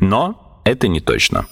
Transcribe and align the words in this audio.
Но 0.00 0.60
это 0.64 0.88
не 0.88 1.00
точно. 1.00 1.46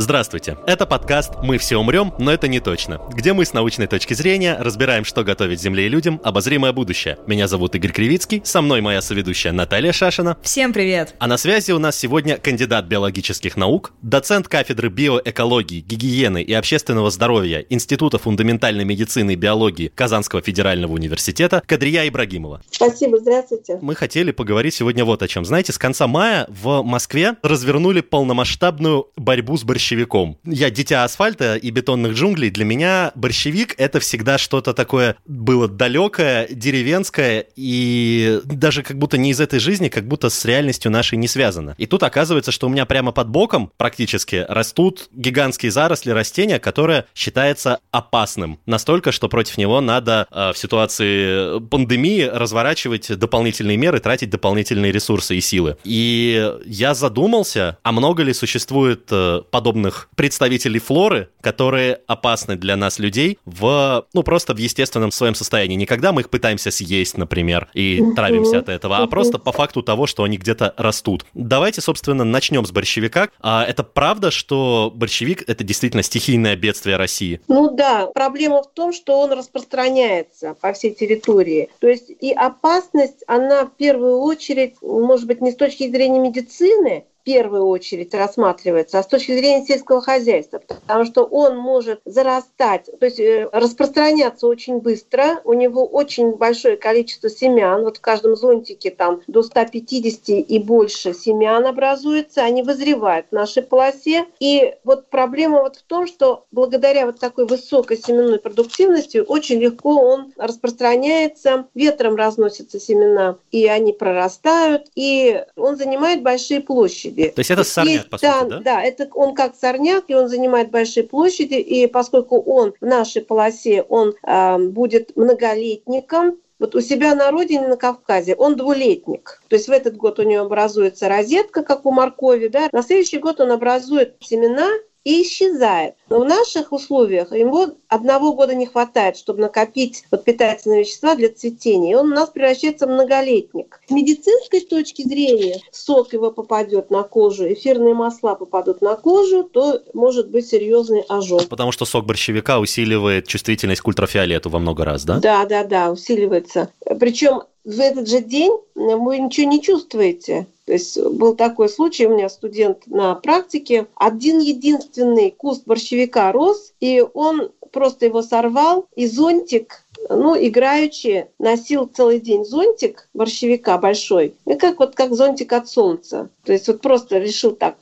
Здравствуйте, 0.00 0.56
это 0.64 0.86
подкаст 0.86 1.32
«Мы 1.42 1.58
все 1.58 1.76
умрем, 1.76 2.14
но 2.20 2.32
это 2.32 2.46
не 2.46 2.60
точно», 2.60 3.00
где 3.12 3.32
мы 3.32 3.44
с 3.44 3.52
научной 3.52 3.88
точки 3.88 4.14
зрения 4.14 4.56
разбираем, 4.56 5.04
что 5.04 5.24
готовит 5.24 5.60
Земле 5.60 5.86
и 5.86 5.88
людям 5.88 6.20
обозримое 6.22 6.72
будущее. 6.72 7.18
Меня 7.26 7.48
зовут 7.48 7.74
Игорь 7.74 7.90
Кривицкий, 7.90 8.40
со 8.44 8.62
мной 8.62 8.80
моя 8.80 9.02
соведущая 9.02 9.50
Наталья 9.50 9.90
Шашина. 9.90 10.36
Всем 10.40 10.72
привет! 10.72 11.16
А 11.18 11.26
на 11.26 11.36
связи 11.36 11.72
у 11.72 11.80
нас 11.80 11.98
сегодня 11.98 12.36
кандидат 12.36 12.84
биологических 12.84 13.56
наук, 13.56 13.92
доцент 14.00 14.46
кафедры 14.46 14.88
биоэкологии, 14.88 15.80
гигиены 15.80 16.42
и 16.42 16.52
общественного 16.52 17.10
здоровья 17.10 17.66
Института 17.68 18.18
фундаментальной 18.18 18.84
медицины 18.84 19.32
и 19.32 19.36
биологии 19.36 19.90
Казанского 19.92 20.42
федерального 20.42 20.92
университета 20.92 21.60
Кадрия 21.66 22.08
Ибрагимова. 22.08 22.62
Спасибо, 22.70 23.18
здравствуйте. 23.18 23.80
Мы 23.82 23.96
хотели 23.96 24.30
поговорить 24.30 24.74
сегодня 24.74 25.04
вот 25.04 25.24
о 25.24 25.26
чем. 25.26 25.44
Знаете, 25.44 25.72
с 25.72 25.78
конца 25.78 26.06
мая 26.06 26.46
в 26.48 26.84
Москве 26.84 27.34
развернули 27.42 28.00
полномасштабную 28.00 29.08
борьбу 29.16 29.56
с 29.56 29.64
борщевиком 29.64 29.87
борщевиком. 29.88 30.38
Я 30.44 30.70
дитя 30.70 31.04
асфальта 31.04 31.56
и 31.56 31.70
бетонных 31.70 32.12
джунглей. 32.12 32.50
Для 32.50 32.64
меня 32.64 33.12
борщевик— 33.14 33.74
это 33.78 34.00
всегда 34.00 34.38
что-то 34.38 34.74
такое 34.74 35.16
было 35.26 35.68
далекое, 35.68 36.46
деревенское 36.50 37.46
и 37.56 38.40
даже 38.44 38.82
как 38.82 38.98
будто 38.98 39.16
не 39.16 39.30
из 39.30 39.40
этой 39.40 39.58
жизни, 39.58 39.88
как 39.88 40.06
будто 40.06 40.28
с 40.28 40.44
реальностью 40.44 40.90
нашей 40.90 41.16
не 41.16 41.28
связано. 41.28 41.74
И 41.78 41.86
тут 41.86 42.02
оказывается, 42.02 42.52
что 42.52 42.66
у 42.66 42.70
меня 42.70 42.84
прямо 42.86 43.12
под 43.12 43.28
боком 43.28 43.70
практически 43.76 44.44
растут 44.48 45.08
гигантские 45.12 45.72
заросли 45.72 46.10
растения, 46.10 46.58
которое 46.58 47.06
считается 47.14 47.80
опасным. 47.90 48.58
Настолько, 48.66 49.12
что 49.12 49.28
против 49.28 49.56
него 49.58 49.80
надо 49.80 50.26
э, 50.30 50.52
в 50.52 50.58
ситуации 50.58 51.60
пандемии 51.60 52.22
разворачивать 52.22 53.16
дополнительные 53.18 53.76
меры, 53.76 54.00
тратить 54.00 54.30
дополнительные 54.30 54.92
ресурсы 54.92 55.36
и 55.36 55.40
силы. 55.40 55.76
И 55.84 56.52
я 56.66 56.94
задумался, 56.94 57.78
а 57.82 57.92
много 57.92 58.22
ли 58.22 58.34
существует 58.34 59.06
э, 59.10 59.42
подобных 59.50 59.77
подобных 59.78 60.08
представителей 60.16 60.80
флоры, 60.80 61.28
которые 61.40 62.00
опасны 62.06 62.56
для 62.56 62.76
нас, 62.76 62.98
людей, 62.98 63.38
в, 63.44 64.04
ну, 64.12 64.22
просто 64.22 64.54
в 64.54 64.58
естественном 64.58 65.12
своем 65.12 65.34
состоянии. 65.34 65.76
Не 65.76 65.86
когда 65.86 66.12
мы 66.12 66.22
их 66.22 66.30
пытаемся 66.30 66.70
съесть, 66.70 67.16
например, 67.16 67.68
и 67.74 68.02
травимся 68.16 68.58
от 68.58 68.68
этого, 68.68 68.98
а 68.98 69.06
просто 69.06 69.38
по 69.38 69.52
факту 69.52 69.82
того, 69.82 70.06
что 70.06 70.24
они 70.24 70.36
где-то 70.36 70.74
растут. 70.76 71.24
Давайте, 71.34 71.80
собственно, 71.80 72.24
начнем 72.24 72.66
с 72.66 72.72
борщевика. 72.72 73.28
А 73.40 73.64
это 73.64 73.84
правда, 73.84 74.30
что 74.30 74.92
борщевик— 74.94 75.44
это 75.46 75.62
действительно 75.62 76.02
стихийное 76.02 76.56
бедствие 76.56 76.96
России? 76.96 77.40
Ну 77.48 77.70
да, 77.70 78.06
проблема 78.06 78.62
в 78.62 78.72
том, 78.72 78.92
что 78.92 79.20
он 79.20 79.32
распространяется 79.32 80.54
по 80.60 80.72
всей 80.72 80.92
территории. 80.94 81.68
То 81.78 81.88
есть 81.88 82.10
и 82.20 82.32
опасность, 82.32 83.22
она 83.26 83.64
в 83.64 83.76
первую 83.76 84.18
очередь, 84.20 84.74
может 84.82 85.26
быть, 85.26 85.40
не 85.40 85.52
с 85.52 85.56
точки 85.56 85.88
зрения 85.88 86.18
медицины, 86.18 87.04
первую 87.28 87.66
очередь 87.66 88.14
рассматривается, 88.14 88.98
а 88.98 89.02
с 89.02 89.06
точки 89.06 89.32
зрения 89.36 89.62
сельского 89.62 90.00
хозяйства, 90.00 90.62
потому 90.66 91.04
что 91.04 91.24
он 91.24 91.58
может 91.58 92.00
зарастать, 92.06 92.88
то 92.98 93.04
есть 93.04 93.20
э, 93.20 93.46
распространяться 93.52 94.46
очень 94.46 94.78
быстро, 94.78 95.42
у 95.44 95.52
него 95.52 95.84
очень 95.84 96.36
большое 96.36 96.78
количество 96.78 97.28
семян, 97.28 97.84
вот 97.84 97.98
в 97.98 98.00
каждом 98.00 98.34
зонтике 98.34 98.90
там 98.90 99.20
до 99.26 99.42
150 99.42 100.30
и 100.48 100.58
больше 100.58 101.12
семян 101.12 101.66
образуется, 101.66 102.44
они 102.44 102.62
вызревают 102.62 103.26
в 103.30 103.34
нашей 103.34 103.62
полосе, 103.62 104.24
и 104.40 104.76
вот 104.82 105.10
проблема 105.10 105.60
вот 105.60 105.76
в 105.76 105.82
том, 105.82 106.06
что 106.06 106.46
благодаря 106.50 107.04
вот 107.04 107.20
такой 107.20 107.44
высокой 107.44 107.98
семенной 107.98 108.38
продуктивности 108.38 109.18
очень 109.18 109.58
легко 109.58 110.00
он 110.00 110.32
распространяется, 110.38 111.66
ветром 111.74 112.16
разносятся 112.16 112.80
семена, 112.80 113.36
и 113.50 113.66
они 113.66 113.92
прорастают, 113.92 114.86
и 114.94 115.44
он 115.56 115.76
занимает 115.76 116.22
большие 116.22 116.60
площади 116.60 117.17
площади. 117.18 117.34
То 117.34 117.40
есть 117.40 117.50
это 117.50 117.64
сорняк, 117.64 117.94
есть, 117.94 118.10
по 118.10 118.18
да, 118.18 118.40
сути, 118.40 118.50
да? 118.50 118.60
Да, 118.60 118.82
это 118.82 119.08
он 119.14 119.34
как 119.34 119.54
сорняк, 119.56 120.04
и 120.08 120.14
он 120.14 120.28
занимает 120.28 120.70
большие 120.70 121.04
площади, 121.04 121.54
и 121.54 121.86
поскольку 121.86 122.40
он 122.40 122.74
в 122.80 122.86
нашей 122.86 123.22
полосе, 123.22 123.82
он 123.82 124.14
э, 124.22 124.58
будет 124.58 125.16
многолетником, 125.16 126.38
вот 126.58 126.74
у 126.74 126.80
себя 126.80 127.14
на 127.14 127.30
родине, 127.30 127.68
на 127.68 127.76
Кавказе, 127.76 128.34
он 128.34 128.56
двулетник. 128.56 129.40
То 129.48 129.54
есть 129.54 129.68
в 129.68 129.70
этот 129.70 129.96
год 129.96 130.18
у 130.18 130.24
него 130.24 130.44
образуется 130.44 131.08
розетка, 131.08 131.62
как 131.62 131.86
у 131.86 131.92
моркови, 131.92 132.48
да. 132.48 132.68
На 132.72 132.82
следующий 132.82 133.18
год 133.18 133.40
он 133.40 133.52
образует 133.52 134.16
семена, 134.20 134.68
и 135.08 135.22
исчезает. 135.22 135.94
Но 136.10 136.20
в 136.20 136.24
наших 136.24 136.72
условиях 136.72 137.32
ему 137.32 137.68
одного 137.88 138.32
года 138.32 138.54
не 138.54 138.66
хватает, 138.66 139.16
чтобы 139.16 139.40
накопить 139.40 140.04
вот 140.10 140.24
питательные 140.24 140.80
вещества 140.80 141.14
для 141.14 141.28
цветения. 141.30 141.92
И 141.92 141.94
он 141.94 142.12
у 142.12 142.14
нас 142.14 142.30
превращается 142.30 142.86
в 142.86 142.90
многолетник. 142.90 143.80
С 143.86 143.90
медицинской 143.90 144.60
точки 144.60 145.02
зрения 145.02 145.60
сок 145.70 146.12
его 146.12 146.30
попадет 146.30 146.90
на 146.90 147.02
кожу, 147.02 147.52
эфирные 147.52 147.94
масла 147.94 148.34
попадут 148.34 148.80
на 148.80 148.96
кожу, 148.96 149.44
то 149.44 149.82
может 149.92 150.30
быть 150.30 150.48
серьезный 150.48 151.04
ожог. 151.08 151.48
Потому 151.48 151.72
что 151.72 151.84
сок 151.84 152.06
борщевика 152.06 152.58
усиливает 152.58 153.26
чувствительность 153.26 153.82
к 153.82 153.88
ультрафиолету 153.88 154.50
во 154.50 154.58
много 154.58 154.84
раз, 154.84 155.04
да? 155.04 155.18
Да, 155.18 155.44
да, 155.46 155.64
да, 155.64 155.90
усиливается. 155.90 156.70
Причем 156.98 157.42
в 157.64 157.80
этот 157.80 158.08
же 158.08 158.20
день 158.20 158.52
вы 158.74 159.18
ничего 159.18 159.46
не 159.46 159.60
чувствуете. 159.60 160.46
То 160.64 160.72
есть 160.72 160.98
был 160.98 161.34
такой 161.34 161.68
случай, 161.68 162.06
у 162.06 162.14
меня 162.14 162.28
студент 162.28 162.86
на 162.86 163.14
практике, 163.14 163.86
один 163.94 164.38
единственный 164.38 165.30
куст 165.30 165.62
борщевика 165.66 165.97
рос, 166.32 166.72
и 166.80 167.04
он 167.14 167.50
просто 167.72 168.06
его 168.06 168.22
сорвал, 168.22 168.86
и 168.96 169.06
зонтик 169.06 169.84
ну, 170.08 170.36
играючи, 170.36 171.26
носил 171.38 171.86
целый 171.86 172.20
день 172.20 172.44
зонтик 172.44 173.08
борщевика 173.14 173.78
большой, 173.78 174.34
и 174.46 174.54
как 174.54 174.78
вот 174.78 174.94
как 174.94 175.14
зонтик 175.14 175.52
от 175.52 175.68
солнца. 175.68 176.30
То 176.44 176.52
есть 176.52 176.68
вот 176.68 176.80
просто 176.80 177.18
решил 177.18 177.52
так 177.52 177.76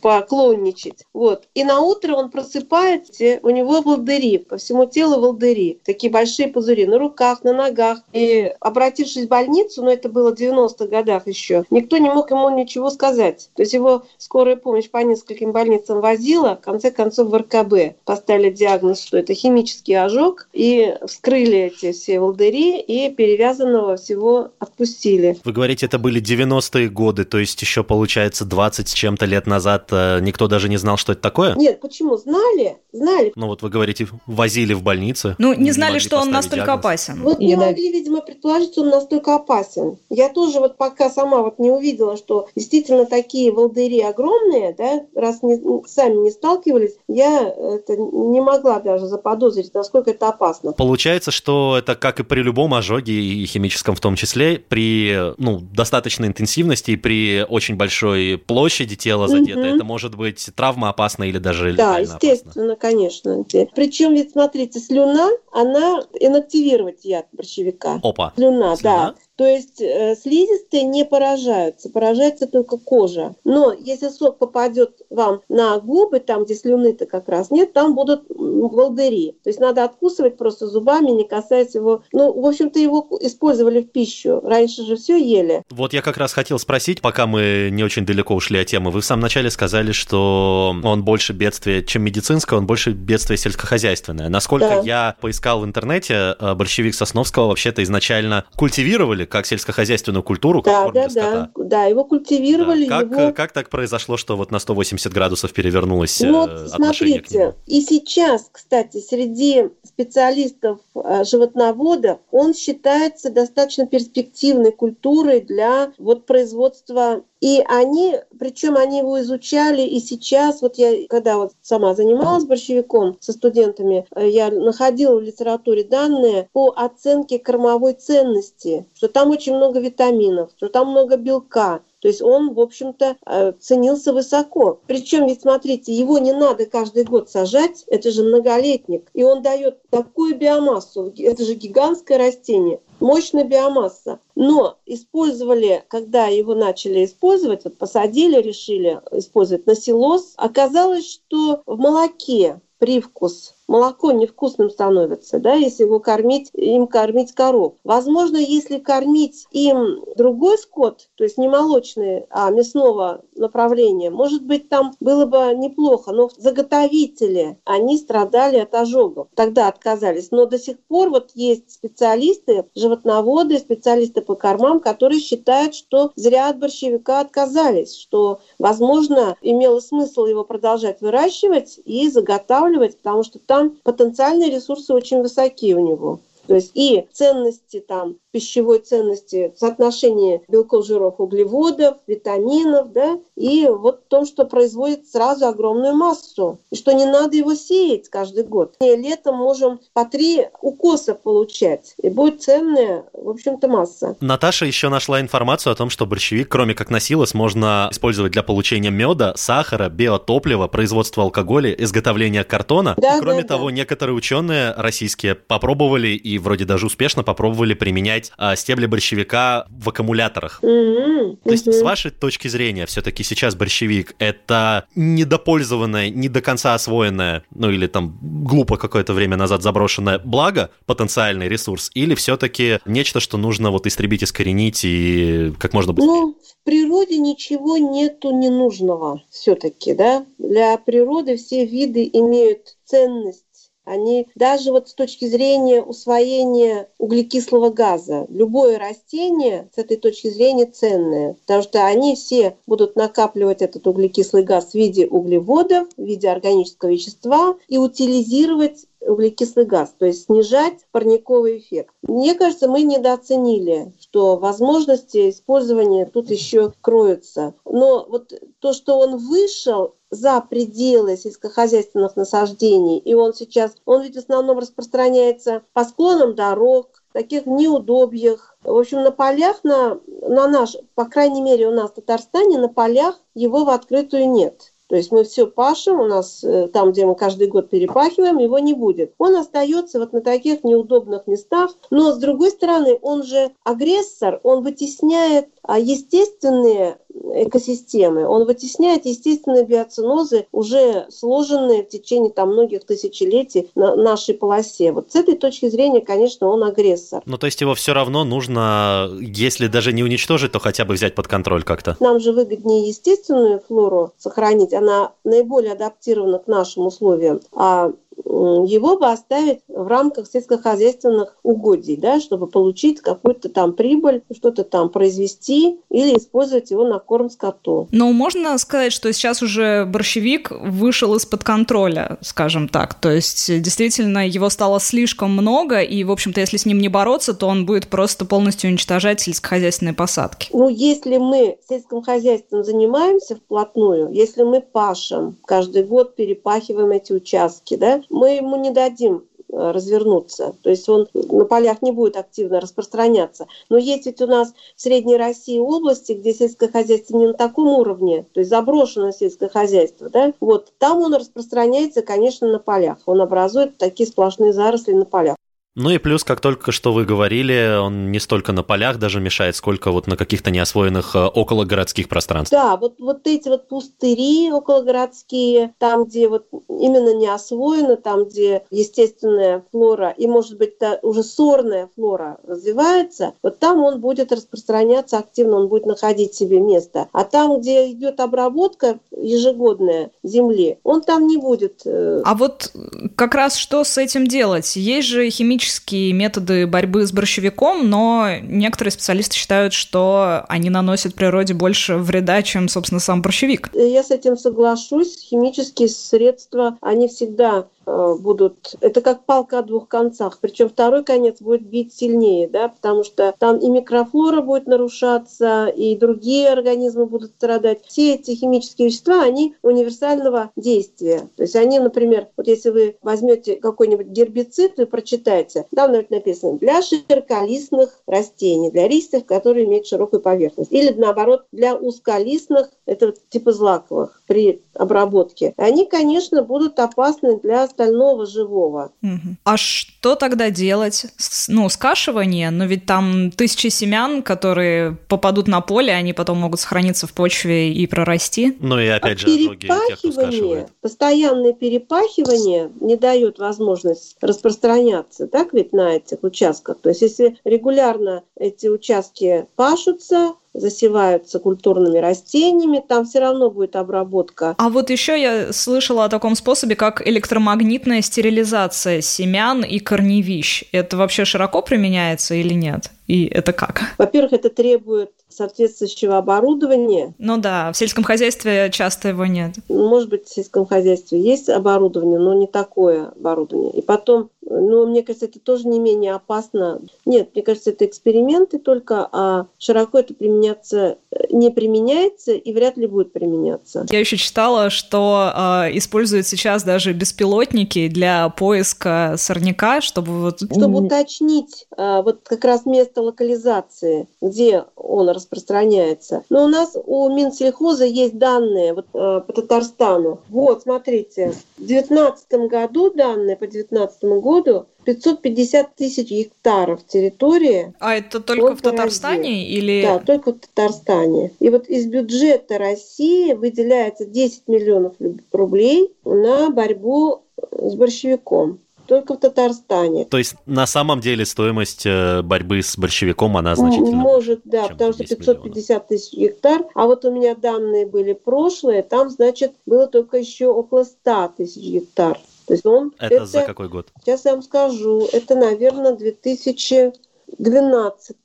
поклонничать. 0.00 1.04
Вот. 1.12 1.44
И 1.54 1.64
на 1.64 1.80
утро 1.80 2.14
он 2.14 2.30
просыпается, 2.30 3.40
у 3.42 3.50
него 3.50 3.80
волдыри, 3.82 4.38
по 4.38 4.56
всему 4.56 4.86
телу 4.86 5.20
волдыри, 5.20 5.80
такие 5.84 6.10
большие 6.10 6.48
пузыри 6.48 6.86
на 6.86 6.98
руках, 6.98 7.44
на 7.44 7.52
ногах. 7.52 8.00
И 8.12 8.52
обратившись 8.60 9.26
в 9.26 9.28
больницу, 9.28 9.82
ну 9.82 9.90
это 9.90 10.08
было 10.08 10.34
в 10.34 10.38
90-х 10.38 10.86
годах 10.86 11.26
еще, 11.26 11.64
никто 11.70 11.98
не 11.98 12.10
мог 12.10 12.30
ему 12.30 12.48
ничего 12.50 12.90
сказать. 12.90 13.50
То 13.54 13.62
есть 13.62 13.74
его 13.74 14.04
скорая 14.18 14.56
помощь 14.56 14.88
по 14.88 14.98
нескольким 14.98 15.52
больницам 15.52 16.00
возила, 16.00 16.56
в 16.56 16.64
конце 16.64 16.90
концов 16.90 17.28
в 17.28 17.36
РКБ 17.36 17.96
поставили 18.04 18.50
диагноз, 18.50 19.02
что 19.02 19.18
это 19.18 19.34
химический 19.34 19.94
ожог, 19.94 20.48
и 20.52 20.94
вскрыли 21.06 21.58
эти 21.58 21.92
все 21.92 22.20
волдыри, 22.20 22.80
и 22.80 23.10
перевязанного 23.10 23.96
всего 23.96 24.50
отпустили. 24.58 25.38
Вы 25.44 25.52
говорите, 25.52 25.86
это 25.86 25.98
были 25.98 26.22
90-е 26.22 26.88
годы, 26.88 27.24
то 27.24 27.38
есть 27.38 27.60
еще 27.60 27.84
получается 27.84 28.44
20 28.44 28.88
с 28.88 28.92
чем-то 28.92 29.26
лет 29.26 29.46
назад 29.46 29.65
назад 29.66 29.88
э, 29.90 30.20
никто 30.20 30.48
даже 30.48 30.68
не 30.68 30.76
знал, 30.76 30.96
что 30.96 31.12
это 31.12 31.20
такое? 31.20 31.54
Нет, 31.56 31.80
почему? 31.80 32.16
Знали, 32.16 32.76
знали. 32.92 33.32
Ну 33.34 33.48
вот 33.48 33.62
вы 33.62 33.68
говорите, 33.68 34.06
возили 34.26 34.74
в 34.74 34.82
больницы. 34.82 35.34
Ну 35.38 35.52
не, 35.52 35.64
не 35.64 35.72
знали, 35.72 35.98
что 35.98 36.18
он 36.18 36.30
настолько 36.30 36.66
диагноз. 36.66 36.78
опасен. 36.78 37.22
Вот 37.22 37.38
не 37.38 37.56
могли, 37.56 37.92
видимо, 37.92 38.20
предположить, 38.20 38.72
что 38.72 38.82
он 38.82 38.90
настолько 38.90 39.34
опасен. 39.34 39.98
Я 40.08 40.28
тоже 40.28 40.60
вот 40.60 40.76
пока 40.76 41.10
сама 41.10 41.42
вот 41.42 41.58
не 41.58 41.70
увидела, 41.70 42.16
что 42.16 42.48
действительно 42.54 43.06
такие 43.06 43.52
волдыри 43.52 44.00
огромные, 44.00 44.74
да, 44.76 45.02
раз 45.14 45.42
не, 45.42 45.60
сами 45.88 46.16
не 46.16 46.30
сталкивались, 46.30 46.96
я 47.08 47.48
это 47.48 47.96
не 47.96 48.40
могла 48.40 48.80
даже 48.80 49.06
заподозрить, 49.06 49.74
насколько 49.74 50.10
это 50.10 50.28
опасно. 50.28 50.72
Получается, 50.72 51.30
что 51.30 51.76
это 51.78 51.96
как 51.96 52.20
и 52.20 52.22
при 52.22 52.40
любом 52.40 52.74
ожоге, 52.74 53.12
и 53.12 53.44
химическом 53.46 53.96
в 53.96 54.00
том 54.00 54.16
числе, 54.16 54.58
при 54.58 55.34
ну, 55.38 55.58
достаточной 55.58 56.28
интенсивности 56.28 56.92
и 56.92 56.96
при 56.96 57.44
очень 57.48 57.76
большой 57.76 58.38
площади 58.38 58.96
тела 58.96 59.28
задета, 59.28 59.55
угу. 59.58 59.66
это 59.66 59.84
может 59.84 60.14
быть 60.14 60.50
травма 60.54 60.88
опасна 60.90 61.24
или 61.24 61.38
даже 61.38 61.74
Да, 61.74 61.98
естественно, 61.98 62.72
опасна. 62.72 62.76
конечно. 62.76 63.44
Причем 63.74 64.14
ведь, 64.14 64.32
смотрите, 64.32 64.80
слюна, 64.80 65.30
она 65.52 66.02
инактивировать 66.18 67.04
яд 67.04 67.26
борщевика. 67.32 68.00
Опа. 68.02 68.32
Слюна, 68.36 68.76
слюна, 68.76 69.14
да. 69.14 69.14
То 69.36 69.46
есть 69.46 69.80
э, 69.80 70.16
слизистые 70.16 70.84
не 70.84 71.04
поражаются, 71.04 71.90
поражается 71.90 72.46
только 72.46 72.78
кожа. 72.78 73.34
Но 73.44 73.72
если 73.72 74.08
сок 74.08 74.38
попадет 74.38 75.02
вам 75.10 75.42
на 75.48 75.78
губы, 75.78 76.20
там, 76.20 76.44
где 76.44 76.54
слюны-то 76.54 77.06
как 77.06 77.28
раз 77.28 77.50
нет, 77.50 77.74
там 77.74 77.94
будут 77.94 78.24
волдыри. 78.28 79.36
То 79.44 79.50
есть 79.50 79.60
надо 79.60 79.84
откусывать 79.84 80.38
просто 80.38 80.66
зубами, 80.66 81.10
не 81.10 81.24
касаясь 81.24 81.74
его. 81.74 82.02
Ну, 82.12 82.32
в 82.32 82.46
общем-то, 82.46 82.78
его 82.78 83.06
использовали 83.20 83.82
в 83.82 83.92
пищу. 83.92 84.40
Раньше 84.42 84.84
же 84.84 84.96
все 84.96 85.18
ели. 85.18 85.62
Вот 85.70 85.92
я 85.92 86.00
как 86.00 86.16
раз 86.16 86.32
хотел 86.32 86.58
спросить, 86.58 87.02
пока 87.02 87.26
мы 87.26 87.68
не 87.70 87.84
очень 87.84 88.06
далеко 88.06 88.34
ушли 88.34 88.58
от 88.58 88.68
темы. 88.68 88.90
Вы 88.90 89.02
в 89.02 89.04
самом 89.04 89.22
начале 89.22 89.50
сказали, 89.50 89.92
что 89.92 90.74
он 90.82 91.04
больше 91.04 91.34
бедствия, 91.34 91.82
чем 91.82 92.02
медицинское, 92.02 92.56
он 92.56 92.66
больше 92.66 92.92
бедствия 92.92 93.36
сельскохозяйственное. 93.36 94.30
Насколько 94.30 94.68
да. 94.68 94.80
я 94.82 95.16
поискал 95.20 95.60
в 95.60 95.64
интернете, 95.66 96.36
э, 96.38 96.54
борщевик 96.54 96.94
Сосновского 96.94 97.48
вообще-то 97.48 97.82
изначально 97.82 98.46
культивировали 98.56 99.25
как 99.26 99.46
сельскохозяйственную 99.46 100.22
культуру, 100.22 100.62
как 100.62 100.72
да, 100.72 100.82
корм 100.82 100.94
да, 100.94 101.08
для 101.08 101.10
скота. 101.10 101.50
Да, 101.56 101.64
да, 101.64 101.84
его 101.84 102.04
культивировали. 102.04 102.86
Да. 102.86 103.02
Как, 103.02 103.10
его... 103.10 103.32
как 103.32 103.52
так 103.52 103.70
произошло, 103.70 104.16
что 104.16 104.36
вот 104.36 104.50
на 104.50 104.58
180 104.58 105.12
градусов 105.12 105.52
перевернулось 105.52 106.20
э, 106.20 106.30
вот, 106.30 106.50
отношение 106.50 107.18
смотрите, 107.18 107.22
к 107.22 107.30
нему? 107.30 107.54
И 107.66 107.80
сейчас, 107.80 108.48
кстати, 108.50 108.98
среди 108.98 109.70
специалистов 109.82 110.80
э, 110.94 111.24
животноводов 111.24 112.18
он 112.30 112.54
считается 112.54 113.30
достаточно 113.30 113.86
перспективной 113.86 114.72
культурой 114.72 115.40
для 115.40 115.92
вот 115.98 116.26
производства 116.26 117.22
и 117.40 117.62
они, 117.66 118.16
причем 118.38 118.76
они 118.76 118.98
его 118.98 119.20
изучали, 119.20 119.82
и 119.82 120.00
сейчас, 120.00 120.62
вот 120.62 120.76
я, 120.76 121.06
когда 121.08 121.36
вот 121.36 121.52
сама 121.60 121.94
занималась 121.94 122.44
борщевиком 122.44 123.18
со 123.20 123.32
студентами, 123.32 124.06
э, 124.14 124.28
я 124.28 124.50
находила 124.50 125.16
в 125.16 125.22
литературе 125.22 125.84
данные 125.84 126.48
по 126.52 126.72
оценке 126.76 127.38
кормовой 127.38 127.92
ценности, 127.94 128.86
что 128.94 129.08
там 129.08 129.30
очень 129.30 129.54
много 129.54 129.80
витаминов, 129.80 130.50
что 130.56 130.68
там 130.68 130.88
много 130.88 131.16
белка, 131.16 131.80
то 132.00 132.08
есть 132.08 132.22
он, 132.22 132.54
в 132.54 132.60
общем-то, 132.60 133.16
э, 133.26 133.52
ценился 133.58 134.12
высоко. 134.12 134.80
Причем, 134.86 135.26
ведь 135.26 135.42
смотрите, 135.42 135.92
его 135.92 136.18
не 136.18 136.32
надо 136.32 136.66
каждый 136.66 137.04
год 137.04 137.30
сажать, 137.30 137.84
это 137.88 138.10
же 138.10 138.22
многолетник. 138.22 139.10
И 139.14 139.22
он 139.22 139.42
дает 139.42 139.80
такую 139.90 140.36
биомассу, 140.36 141.12
это 141.18 141.44
же 141.44 141.54
гигантское 141.54 142.18
растение 142.18 142.80
мощная 143.00 143.44
биомасса. 143.44 144.20
Но 144.34 144.78
использовали, 144.86 145.84
когда 145.88 146.26
его 146.26 146.54
начали 146.54 147.04
использовать, 147.04 147.64
вот 147.64 147.78
посадили, 147.78 148.40
решили 148.40 149.00
использовать 149.12 149.66
на 149.66 149.74
силос, 149.74 150.34
оказалось, 150.36 151.10
что 151.10 151.62
в 151.66 151.78
молоке 151.78 152.60
привкус 152.78 153.54
молоко 153.68 154.12
невкусным 154.12 154.70
становится, 154.70 155.38
да, 155.38 155.54
если 155.54 155.84
его 155.84 156.00
кормить, 156.00 156.50
им 156.54 156.86
кормить 156.86 157.32
коров. 157.32 157.74
Возможно, 157.84 158.36
если 158.36 158.78
кормить 158.78 159.46
им 159.50 160.04
другой 160.16 160.58
скот, 160.58 161.08
то 161.16 161.24
есть 161.24 161.38
не 161.38 161.48
молочный, 161.48 162.26
а 162.30 162.50
мясного 162.50 163.22
направления, 163.34 164.10
может 164.10 164.44
быть, 164.44 164.68
там 164.68 164.92
было 165.00 165.26
бы 165.26 165.54
неплохо, 165.56 166.12
но 166.12 166.30
заготовители, 166.36 167.58
они 167.64 167.98
страдали 167.98 168.58
от 168.58 168.74
ожогов, 168.74 169.28
тогда 169.34 169.68
отказались. 169.68 170.30
Но 170.30 170.46
до 170.46 170.58
сих 170.58 170.78
пор 170.80 171.10
вот 171.10 171.30
есть 171.34 171.72
специалисты, 171.72 172.66
животноводы, 172.74 173.58
специалисты 173.58 174.20
по 174.20 174.34
кормам, 174.34 174.80
которые 174.80 175.20
считают, 175.20 175.74
что 175.74 176.12
зря 176.14 176.48
от 176.48 176.58
борщевика 176.58 177.20
отказались, 177.20 177.96
что, 177.96 178.40
возможно, 178.58 179.36
имело 179.42 179.80
смысл 179.80 180.26
его 180.26 180.44
продолжать 180.44 181.00
выращивать 181.00 181.80
и 181.84 182.08
заготавливать, 182.08 182.98
потому 182.98 183.22
что 183.22 183.38
там 183.38 183.55
там 183.56 183.72
потенциальные 183.82 184.50
ресурсы 184.50 184.92
очень 184.92 185.22
высокие 185.22 185.76
у 185.76 185.80
него. 185.80 186.20
То 186.46 186.54
есть 186.54 186.72
и 186.74 187.06
ценности 187.12 187.80
там 187.80 188.16
пищевой 188.36 188.80
ценности, 188.80 189.54
соотношение 189.56 190.42
белков, 190.46 190.84
жиров, 190.84 191.14
углеводов, 191.16 191.96
витаминов, 192.06 192.92
да, 192.92 193.18
и 193.34 193.66
вот 193.66 194.02
в 194.04 194.08
том, 194.08 194.26
что 194.26 194.44
производит 194.44 195.08
сразу 195.08 195.46
огромную 195.46 195.94
массу, 195.94 196.58
и 196.70 196.76
что 196.76 196.92
не 196.92 197.06
надо 197.06 197.34
его 197.34 197.54
сеять 197.54 198.10
каждый 198.10 198.44
год. 198.44 198.74
И 198.80 198.94
летом 198.94 199.36
можем 199.36 199.80
по 199.94 200.04
три 200.04 200.48
укоса 200.60 201.14
получать, 201.14 201.94
и 202.02 202.10
будет 202.10 202.42
ценная, 202.42 203.06
в 203.14 203.30
общем-то, 203.30 203.68
масса. 203.68 204.16
Наташа 204.20 204.66
еще 204.66 204.90
нашла 204.90 205.18
информацию 205.22 205.72
о 205.72 205.76
том, 205.76 205.88
что 205.88 206.04
борщевик, 206.04 206.50
кроме 206.50 206.74
как 206.74 206.90
насилос, 206.90 207.32
можно 207.32 207.88
использовать 207.90 208.32
для 208.32 208.42
получения 208.42 208.90
меда, 208.90 209.32
сахара, 209.36 209.88
биотоплива, 209.88 210.68
производства 210.68 211.22
алкоголя, 211.22 211.72
изготовления 211.72 212.44
картона. 212.44 212.96
Да, 212.98 213.16
и 213.16 213.20
кроме 213.20 213.42
да, 213.42 213.48
того, 213.48 213.70
да. 213.70 213.76
некоторые 213.76 214.14
ученые 214.14 214.74
российские 214.76 215.36
попробовали 215.36 216.08
и 216.08 216.35
вроде 216.38 216.64
даже 216.64 216.86
успешно 216.86 217.22
попробовали 217.22 217.74
применять 217.74 218.32
а, 218.36 218.56
стебли 218.56 218.86
борщевика 218.86 219.66
в 219.70 219.88
аккумуляторах. 219.88 220.60
Mm-hmm. 220.62 221.38
То 221.44 221.50
есть, 221.50 221.72
с 221.72 221.82
вашей 221.82 222.10
точки 222.10 222.48
зрения, 222.48 222.86
все-таки 222.86 223.22
сейчас 223.22 223.54
борщевик 223.54 224.14
это 224.18 224.86
недопользованное, 224.94 226.10
не 226.10 226.28
до 226.28 226.40
конца 226.40 226.74
освоенное, 226.74 227.44
ну 227.54 227.70
или 227.70 227.86
там 227.86 228.18
глупо 228.20 228.76
какое-то 228.76 229.12
время 229.12 229.36
назад 229.36 229.62
заброшенное 229.62 230.18
благо, 230.18 230.70
потенциальный 230.86 231.48
ресурс, 231.48 231.90
или 231.94 232.14
все-таки 232.14 232.78
нечто, 232.84 233.20
что 233.20 233.38
нужно 233.38 233.70
вот 233.70 233.86
истребить, 233.86 234.24
искоренить 234.24 234.84
и 234.84 235.52
как 235.58 235.72
можно 235.72 235.92
быстрее? 235.92 236.12
Ну, 236.12 236.36
в 236.42 236.64
природе 236.64 237.18
ничего 237.18 237.78
нету 237.78 238.30
ненужного 238.30 239.22
все-таки, 239.30 239.94
да. 239.94 240.26
Для 240.38 240.76
природы 240.78 241.36
все 241.36 241.64
виды 241.64 242.08
имеют 242.12 242.76
ценность 242.84 243.45
они 243.86 244.28
даже 244.34 244.72
вот 244.72 244.88
с 244.88 244.94
точки 244.94 245.26
зрения 245.26 245.80
усвоения 245.82 246.88
углекислого 246.98 247.70
газа, 247.70 248.26
любое 248.28 248.78
растение 248.78 249.70
с 249.74 249.78
этой 249.78 249.96
точки 249.96 250.28
зрения 250.28 250.66
ценное, 250.66 251.36
потому 251.46 251.62
что 251.62 251.86
они 251.86 252.16
все 252.16 252.56
будут 252.66 252.96
накапливать 252.96 253.62
этот 253.62 253.86
углекислый 253.86 254.42
газ 254.42 254.72
в 254.72 254.74
виде 254.74 255.06
углеводов, 255.06 255.88
в 255.96 256.02
виде 256.02 256.28
органического 256.28 256.90
вещества 256.90 257.56
и 257.68 257.78
утилизировать 257.78 258.86
углекислый 259.00 259.64
газ, 259.64 259.94
то 259.96 260.06
есть 260.06 260.24
снижать 260.24 260.84
парниковый 260.90 261.58
эффект. 261.58 261.94
Мне 262.02 262.34
кажется, 262.34 262.68
мы 262.68 262.82
недооценили, 262.82 263.92
что 264.00 264.36
возможности 264.36 265.30
использования 265.30 266.06
тут 266.06 266.30
еще 266.30 266.72
кроются. 266.80 267.54
Но 267.64 268.04
вот 268.08 268.32
то, 268.58 268.72
что 268.72 268.98
он 268.98 269.16
вышел 269.16 269.94
за 270.10 270.40
пределы 270.40 271.16
сельскохозяйственных 271.16 272.16
насаждений, 272.16 272.98
и 272.98 273.14
он 273.14 273.34
сейчас, 273.34 273.74
он 273.84 274.02
ведь 274.02 274.14
в 274.14 274.18
основном 274.18 274.58
распространяется 274.58 275.62
по 275.72 275.84
склонам 275.84 276.34
дорог, 276.34 277.02
таких 277.16 277.46
неудобьях. 277.46 278.58
В 278.62 278.76
общем, 278.76 279.02
на 279.02 279.10
полях, 279.10 279.64
на, 279.64 279.98
на 280.20 280.48
наш, 280.48 280.76
по 280.94 281.06
крайней 281.06 281.40
мере, 281.40 281.66
у 281.66 281.70
нас 281.70 281.90
в 281.90 281.94
Татарстане, 281.94 282.58
на 282.58 282.68
полях 282.68 283.18
его 283.34 283.64
в 283.64 283.70
открытую 283.70 284.28
нет. 284.28 284.72
То 284.88 284.96
есть 284.96 285.10
мы 285.10 285.24
все 285.24 285.46
пашем, 285.46 285.98
у 285.98 286.04
нас 286.04 286.44
э, 286.44 286.68
там, 286.68 286.92
где 286.92 287.06
мы 287.06 287.16
каждый 287.16 287.48
год 287.48 287.70
перепахиваем, 287.70 288.38
его 288.38 288.58
не 288.58 288.74
будет. 288.74 289.14
Он 289.18 289.34
остается 289.34 289.98
вот 289.98 290.12
на 290.12 290.20
таких 290.20 290.62
неудобных 290.62 291.26
местах, 291.26 291.72
но 291.90 292.12
с 292.12 292.18
другой 292.18 292.50
стороны, 292.50 292.98
он 293.02 293.24
же 293.24 293.50
агрессор, 293.64 294.38
он 294.44 294.62
вытесняет 294.62 295.48
а, 295.62 295.78
естественные 295.78 296.98
экосистемы, 297.34 298.26
он 298.26 298.46
вытесняет 298.46 299.06
естественные 299.06 299.64
биоцинозы, 299.64 300.46
уже 300.52 301.06
сложенные 301.10 301.82
в 301.82 301.88
течение 301.88 302.30
там, 302.30 302.52
многих 302.52 302.84
тысячелетий 302.84 303.70
на 303.74 303.96
нашей 303.96 304.34
полосе. 304.34 304.92
Вот 304.92 305.12
с 305.12 305.16
этой 305.16 305.36
точки 305.36 305.68
зрения, 305.68 306.00
конечно, 306.00 306.48
он 306.48 306.64
агрессор. 306.64 307.22
Ну, 307.26 307.38
то 307.38 307.46
есть 307.46 307.60
его 307.60 307.74
все 307.74 307.92
равно 307.92 308.24
нужно, 308.24 309.10
если 309.20 309.66
даже 309.66 309.92
не 309.92 310.02
уничтожить, 310.02 310.52
то 310.52 310.58
хотя 310.58 310.84
бы 310.84 310.94
взять 310.94 311.14
под 311.14 311.28
контроль 311.28 311.62
как-то. 311.62 311.96
Нам 312.00 312.20
же 312.20 312.32
выгоднее 312.32 312.88
естественную 312.88 313.62
флору 313.66 314.12
сохранить, 314.18 314.72
она 314.72 315.12
наиболее 315.24 315.72
адаптирована 315.72 316.38
к 316.38 316.46
нашим 316.46 316.86
условиям, 316.86 317.40
а 317.52 317.92
его 318.28 318.98
бы 318.98 319.06
оставить 319.06 319.60
в 319.68 319.86
рамках 319.86 320.26
сельскохозяйственных 320.26 321.36
угодий, 321.42 321.96
да, 321.96 322.20
чтобы 322.20 322.46
получить 322.46 323.00
какую-то 323.00 323.48
там 323.48 323.72
прибыль, 323.72 324.22
что-то 324.34 324.64
там 324.64 324.88
произвести 324.88 325.78
или 325.90 326.16
использовать 326.16 326.70
его 326.70 326.84
на 326.84 326.98
корм 326.98 327.30
скоту. 327.30 327.88
Но 327.92 328.12
можно 328.12 328.56
сказать, 328.58 328.92
что 328.92 329.12
сейчас 329.12 329.42
уже 329.42 329.84
борщевик 329.84 330.50
вышел 330.50 331.14
из-под 331.14 331.44
контроля, 331.44 332.18
скажем 332.20 332.68
так. 332.68 332.94
То 332.94 333.10
есть 333.10 333.46
действительно 333.62 334.26
его 334.26 334.50
стало 334.50 334.80
слишком 334.80 335.32
много, 335.32 335.80
и, 335.80 336.02
в 336.04 336.10
общем-то, 336.10 336.40
если 336.40 336.56
с 336.56 336.66
ним 336.66 336.78
не 336.78 336.88
бороться, 336.88 337.34
то 337.34 337.46
он 337.46 337.66
будет 337.66 337.88
просто 337.88 338.24
полностью 338.24 338.70
уничтожать 338.70 339.20
сельскохозяйственные 339.20 339.94
посадки. 339.94 340.48
Ну, 340.52 340.68
если 340.68 341.18
мы 341.18 341.58
сельским 341.68 342.02
хозяйством 342.02 342.64
занимаемся 342.64 343.36
вплотную, 343.36 344.12
если 344.12 344.42
мы 344.42 344.60
пашем, 344.60 345.36
каждый 345.44 345.84
год 345.84 346.16
перепахиваем 346.16 346.90
эти 346.90 347.12
участки, 347.12 347.76
да, 347.76 348.02
мы 348.16 348.36
ему 348.36 348.56
не 348.56 348.70
дадим 348.70 349.24
э, 349.48 349.70
развернуться. 349.70 350.54
То 350.62 350.70
есть 350.70 350.88
он 350.88 351.06
на 351.12 351.44
полях 351.44 351.82
не 351.82 351.92
будет 351.92 352.16
активно 352.16 352.60
распространяться. 352.60 353.46
Но 353.68 353.76
есть 353.76 354.06
ведь 354.06 354.22
у 354.22 354.26
нас 354.26 354.54
в 354.74 354.80
Средней 354.80 355.16
России 355.16 355.58
области, 355.58 356.12
где 356.12 356.32
сельское 356.32 356.68
хозяйство 356.68 357.16
не 357.16 357.26
на 357.26 357.34
таком 357.34 357.68
уровне, 357.68 358.24
то 358.32 358.40
есть 358.40 358.50
заброшено 358.50 359.10
сельское 359.12 359.48
хозяйство, 359.48 360.08
да, 360.08 360.32
вот 360.40 360.72
там 360.78 360.98
он 360.98 361.14
распространяется, 361.14 362.02
конечно, 362.02 362.48
на 362.48 362.58
полях. 362.58 362.98
Он 363.06 363.20
образует 363.20 363.76
такие 363.76 364.08
сплошные 364.08 364.52
заросли 364.52 364.92
на 364.92 365.04
полях. 365.04 365.36
Ну 365.76 365.90
и 365.90 365.98
плюс, 365.98 366.24
как 366.24 366.40
только 366.40 366.72
что 366.72 366.94
вы 366.94 367.04
говорили, 367.04 367.78
он 367.78 368.10
не 368.10 368.18
столько 368.18 368.52
на 368.52 368.62
полях 368.62 368.98
даже 368.98 369.20
мешает, 369.20 369.56
сколько 369.56 369.90
вот 369.90 370.06
на 370.06 370.16
каких-то 370.16 370.50
неосвоенных 370.50 371.14
э, 371.14 371.18
окологородских 371.18 372.08
пространствах. 372.08 372.62
Да, 372.62 372.76
вот, 372.78 372.94
вот 372.98 373.26
эти 373.26 373.48
вот 373.48 373.68
пустыри 373.68 374.48
окологородские, 374.48 375.74
там, 375.78 376.06
где 376.06 376.28
вот 376.28 376.46
именно 376.70 377.14
не 377.14 377.28
освоено, 377.28 377.96
там, 377.96 378.24
где 378.24 378.62
естественная 378.70 379.64
флора 379.70 380.14
и, 380.16 380.26
может 380.26 380.56
быть, 380.56 380.78
та 380.78 380.98
уже 381.02 381.22
сорная 381.22 381.90
флора 381.94 382.38
развивается, 382.46 383.34
вот 383.42 383.58
там 383.58 383.80
он 383.80 384.00
будет 384.00 384.32
распространяться 384.32 385.18
активно, 385.18 385.56
он 385.58 385.68
будет 385.68 385.84
находить 385.84 386.32
себе 386.34 386.58
место. 386.58 387.08
А 387.12 387.24
там, 387.24 387.60
где 387.60 387.90
идет 387.92 388.20
обработка 388.20 388.98
ежегодная 389.14 390.10
земли, 390.22 390.78
он 390.84 391.02
там 391.02 391.26
не 391.26 391.36
будет. 391.36 391.82
Э, 391.84 392.22
а 392.24 392.34
вот 392.34 392.72
как 393.14 393.34
раз 393.34 393.56
что 393.56 393.84
с 393.84 393.98
этим 393.98 394.26
делать? 394.26 394.74
Есть 394.76 395.08
же 395.08 395.28
химические 395.28 395.65
методы 396.12 396.66
борьбы 396.66 397.06
с 397.06 397.12
борщевиком, 397.12 397.88
но 397.88 398.28
некоторые 398.42 398.92
специалисты 398.92 399.36
считают, 399.36 399.72
что 399.72 400.44
они 400.48 400.70
наносят 400.70 401.14
природе 401.14 401.54
больше 401.54 401.96
вреда, 401.96 402.42
чем, 402.42 402.68
собственно, 402.68 403.00
сам 403.00 403.22
борщевик. 403.22 403.70
Я 403.74 404.02
с 404.02 404.10
этим 404.10 404.36
соглашусь. 404.36 405.18
Химические 405.20 405.88
средства, 405.88 406.78
они 406.80 407.08
всегда 407.08 407.66
будут... 407.86 408.74
Это 408.80 409.00
как 409.00 409.24
палка 409.24 409.60
о 409.60 409.62
двух 409.62 409.88
концах. 409.88 410.38
Причем 410.40 410.68
второй 410.68 411.04
конец 411.04 411.40
будет 411.40 411.62
бить 411.62 411.94
сильнее, 411.94 412.48
да, 412.48 412.68
потому 412.68 413.04
что 413.04 413.34
там 413.38 413.58
и 413.58 413.68
микрофлора 413.68 414.42
будет 414.42 414.66
нарушаться, 414.66 415.66
и 415.68 415.96
другие 415.96 416.48
организмы 416.48 417.06
будут 417.06 417.30
страдать. 417.32 417.84
Все 417.86 418.14
эти 418.14 418.34
химические 418.34 418.88
вещества, 418.88 419.22
они 419.22 419.54
универсального 419.62 420.50
действия. 420.56 421.28
То 421.36 421.42
есть 421.44 421.56
они, 421.56 421.78
например, 421.78 422.28
вот 422.36 422.46
если 422.46 422.70
вы 422.70 422.96
возьмете 423.02 423.56
какой-нибудь 423.56 424.08
гербицид, 424.08 424.76
вы 424.76 424.86
прочитаете, 424.86 425.66
там 425.74 425.92
написано 425.92 426.58
для 426.58 426.82
широколистных 426.82 428.00
растений, 428.06 428.70
для 428.70 428.88
листьев, 428.88 429.24
которые 429.24 429.66
имеют 429.66 429.86
широкую 429.86 430.20
поверхность. 430.20 430.72
Или 430.72 430.92
наоборот, 430.92 431.44
для 431.52 431.76
узколистных, 431.76 432.70
это 432.86 433.14
типа 433.28 433.52
злаковых 433.52 434.22
при 434.26 434.62
обработке. 434.74 435.54
Они, 435.56 435.86
конечно, 435.86 436.42
будут 436.42 436.78
опасны 436.78 437.38
для 437.38 437.62
остального 437.76 438.26
живого. 438.26 438.92
Угу. 439.02 439.36
А 439.44 439.56
что 439.56 440.14
тогда 440.14 440.50
делать? 440.50 441.06
Ну, 441.48 441.68
скашивание, 441.68 442.50
но 442.50 442.64
ведь 442.64 442.86
там 442.86 443.30
тысячи 443.30 443.68
семян, 443.68 444.22
которые 444.22 444.96
попадут 445.08 445.46
на 445.46 445.60
поле, 445.60 445.92
они 445.92 446.12
потом 446.12 446.38
могут 446.38 446.60
сохраниться 446.60 447.06
в 447.06 447.12
почве 447.12 447.72
и 447.72 447.86
прорасти. 447.86 448.56
Ну 448.60 448.78
и 448.78 448.86
опять 448.86 449.22
а 449.24 449.26
же 449.26 449.34
ожоги 449.34 449.68
тех. 449.68 450.68
Постоянное 450.80 451.52
перепахивание 451.52 452.70
не 452.80 452.96
дает 452.96 453.38
возможность 453.38 454.16
распространяться, 454.20 455.26
так 455.26 455.52
ведь, 455.52 455.72
на 455.72 455.96
этих 455.96 456.22
участках. 456.22 456.80
То 456.80 456.90
есть 456.90 457.02
если 457.02 457.36
регулярно 457.44 458.22
эти 458.38 458.68
участки 458.68 459.46
пашутся, 459.56 460.34
засеваются 460.58 461.38
культурными 461.38 461.98
растениями, 461.98 462.82
там 462.86 463.04
все 463.04 463.20
равно 463.20 463.50
будет 463.50 463.76
обработка. 463.76 464.54
А 464.58 464.68
вот 464.68 464.90
еще 464.90 465.20
я 465.20 465.52
слышала 465.52 466.04
о 466.04 466.08
таком 466.08 466.34
способе, 466.34 466.76
как 466.76 467.06
электромагнитная 467.06 468.02
стерилизация 468.02 469.00
семян 469.00 469.62
и 469.62 469.78
корневищ. 469.78 470.64
Это 470.72 470.96
вообще 470.96 471.24
широко 471.24 471.62
применяется 471.62 472.34
или 472.34 472.54
нет? 472.54 472.90
И 473.06 473.26
это 473.26 473.52
как? 473.52 473.82
Во-первых, 473.98 474.32
это 474.32 474.50
требует 474.50 475.10
соответствующего 475.36 476.18
оборудования. 476.18 477.14
Ну 477.18 477.36
да, 477.36 477.72
в 477.72 477.76
сельском 477.76 478.04
хозяйстве 478.04 478.70
часто 478.72 479.08
его 479.08 479.26
нет. 479.26 479.54
Может 479.68 480.08
быть, 480.08 480.26
в 480.26 480.34
сельском 480.34 480.66
хозяйстве 480.66 481.20
есть 481.20 481.48
оборудование, 481.48 482.18
но 482.18 482.34
не 482.34 482.46
такое 482.46 483.08
оборудование. 483.08 483.72
И 483.72 483.82
потом, 483.82 484.30
ну, 484.42 484.86
мне 484.86 485.02
кажется, 485.02 485.26
это 485.26 485.38
тоже 485.38 485.68
не 485.68 485.78
менее 485.78 486.14
опасно. 486.14 486.80
Нет, 487.04 487.30
мне 487.34 487.42
кажется, 487.42 487.70
это 487.70 487.84
эксперименты 487.84 488.58
только, 488.58 489.08
а 489.12 489.46
широко 489.58 489.98
это 489.98 490.14
применяться 490.14 490.98
не 491.30 491.50
применяется 491.50 492.32
и 492.32 492.52
вряд 492.52 492.76
ли 492.76 492.86
будет 492.86 493.12
применяться. 493.12 493.86
Я 493.90 494.00
еще 494.00 494.16
читала, 494.16 494.70
что 494.70 495.32
э, 495.34 495.76
используют 495.76 496.26
сейчас 496.26 496.64
даже 496.64 496.92
беспилотники 496.92 497.88
для 497.88 498.28
поиска 498.30 499.14
сорняка, 499.16 499.80
чтобы 499.80 500.20
вот... 500.20 500.40
Чтобы 500.40 500.84
уточнить 500.84 501.66
э, 501.76 502.02
вот 502.02 502.20
как 502.24 502.44
раз 502.44 502.66
место 502.66 503.02
локализации, 503.02 504.08
где 504.20 504.64
он 504.76 505.08
распространяется. 505.08 506.24
Но 506.30 506.44
у 506.44 506.48
нас 506.48 506.76
у 506.84 507.08
Минсельхоза 507.08 507.84
есть 507.84 508.18
данные 508.18 508.74
вот, 508.74 508.86
э, 508.94 509.20
по 509.26 509.32
Татарстану. 509.32 510.20
Вот, 510.28 510.62
смотрите, 510.62 511.32
в 511.56 511.66
2019 511.66 512.32
году 512.50 512.90
данные 512.90 513.36
по 513.36 513.46
2019 513.46 514.02
году 514.22 514.66
550 514.86 515.74
тысяч 515.74 516.08
гектаров 516.08 516.86
территории. 516.86 517.74
А 517.80 517.96
это 517.96 518.20
только 518.20 518.54
в 518.54 518.62
Татарстане 518.62 519.46
или? 519.48 519.82
Да, 519.82 519.98
только 519.98 520.32
в 520.32 520.38
Татарстане. 520.38 521.32
И 521.40 521.50
вот 521.50 521.66
из 521.66 521.86
бюджета 521.86 522.56
России 522.56 523.32
выделяется 523.32 524.06
10 524.06 524.42
миллионов 524.46 524.94
рублей 525.32 525.92
на 526.04 526.50
борьбу 526.50 527.24
с 527.52 527.74
борщевиком 527.74 528.60
только 528.86 529.14
в 529.14 529.16
Татарстане. 529.18 530.04
То 530.04 530.18
есть 530.18 530.36
на 530.46 530.66
самом 530.66 531.00
деле 531.00 531.26
стоимость 531.26 531.84
э, 531.86 532.22
борьбы 532.22 532.62
с 532.62 532.78
борщевиком, 532.78 533.36
она 533.36 533.56
значительно 533.56 533.96
Может, 533.96 534.42
да, 534.44 534.68
потому 534.68 534.92
что 534.92 535.04
550 535.04 535.68
миллионов. 535.68 535.88
тысяч 535.88 536.12
гектар. 536.12 536.64
А 536.74 536.86
вот 536.86 537.04
у 537.04 537.10
меня 537.10 537.34
данные 537.34 537.86
были 537.86 538.12
прошлые, 538.12 538.84
там, 538.84 539.10
значит, 539.10 539.52
было 539.66 539.88
только 539.88 540.18
еще 540.18 540.46
около 540.46 540.84
100 540.84 541.32
тысяч 541.36 541.62
гектар. 541.62 542.18
То 542.46 542.54
есть 542.54 542.66
он... 542.66 542.92
Это, 542.98 543.14
это 543.14 543.26
за 543.26 543.42
какой 543.42 543.68
год? 543.68 543.88
Сейчас 544.02 544.24
я 544.24 544.32
вам 544.32 544.42
скажу. 544.42 545.08
Это, 545.12 545.34
наверное, 545.34 545.92
2000 545.92 546.92
12 547.38 548.16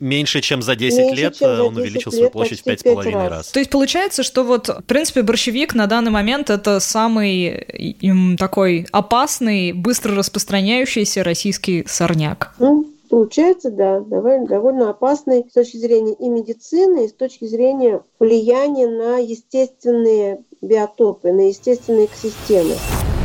Меньше, 0.00 0.40
чем 0.40 0.62
за 0.62 0.76
10 0.76 0.98
Меньше, 0.98 1.14
лет 1.14 1.36
за 1.36 1.56
10 1.56 1.60
он 1.60 1.76
увеличил 1.76 2.10
свою 2.10 2.30
площадь 2.30 2.62
в 2.62 2.66
5,5 2.66 3.12
раз. 3.12 3.30
раз. 3.30 3.48
То 3.48 3.58
есть 3.58 3.70
получается, 3.70 4.22
что 4.22 4.44
вот, 4.44 4.68
в 4.68 4.82
принципе, 4.84 5.22
борщевик 5.22 5.74
на 5.74 5.86
данный 5.86 6.10
момент 6.10 6.50
это 6.50 6.80
самый 6.80 7.48
им, 7.48 8.36
такой 8.38 8.86
опасный, 8.92 9.72
быстро 9.72 10.16
распространяющийся 10.16 11.22
российский 11.22 11.84
сорняк. 11.86 12.54
Ну, 12.58 12.86
Получается, 13.08 13.70
да, 13.70 14.00
довольно, 14.00 14.46
довольно 14.46 14.90
опасный 14.90 15.46
с 15.48 15.52
точки 15.52 15.76
зрения 15.76 16.14
и 16.14 16.28
медицины, 16.28 17.04
и 17.04 17.08
с 17.08 17.12
точки 17.12 17.44
зрения 17.44 18.02
влияния 18.18 18.88
на 18.88 19.18
естественные 19.18 20.42
биотопы, 20.60 21.30
на 21.30 21.48
естественные 21.48 22.06
экосистемы. 22.06 22.74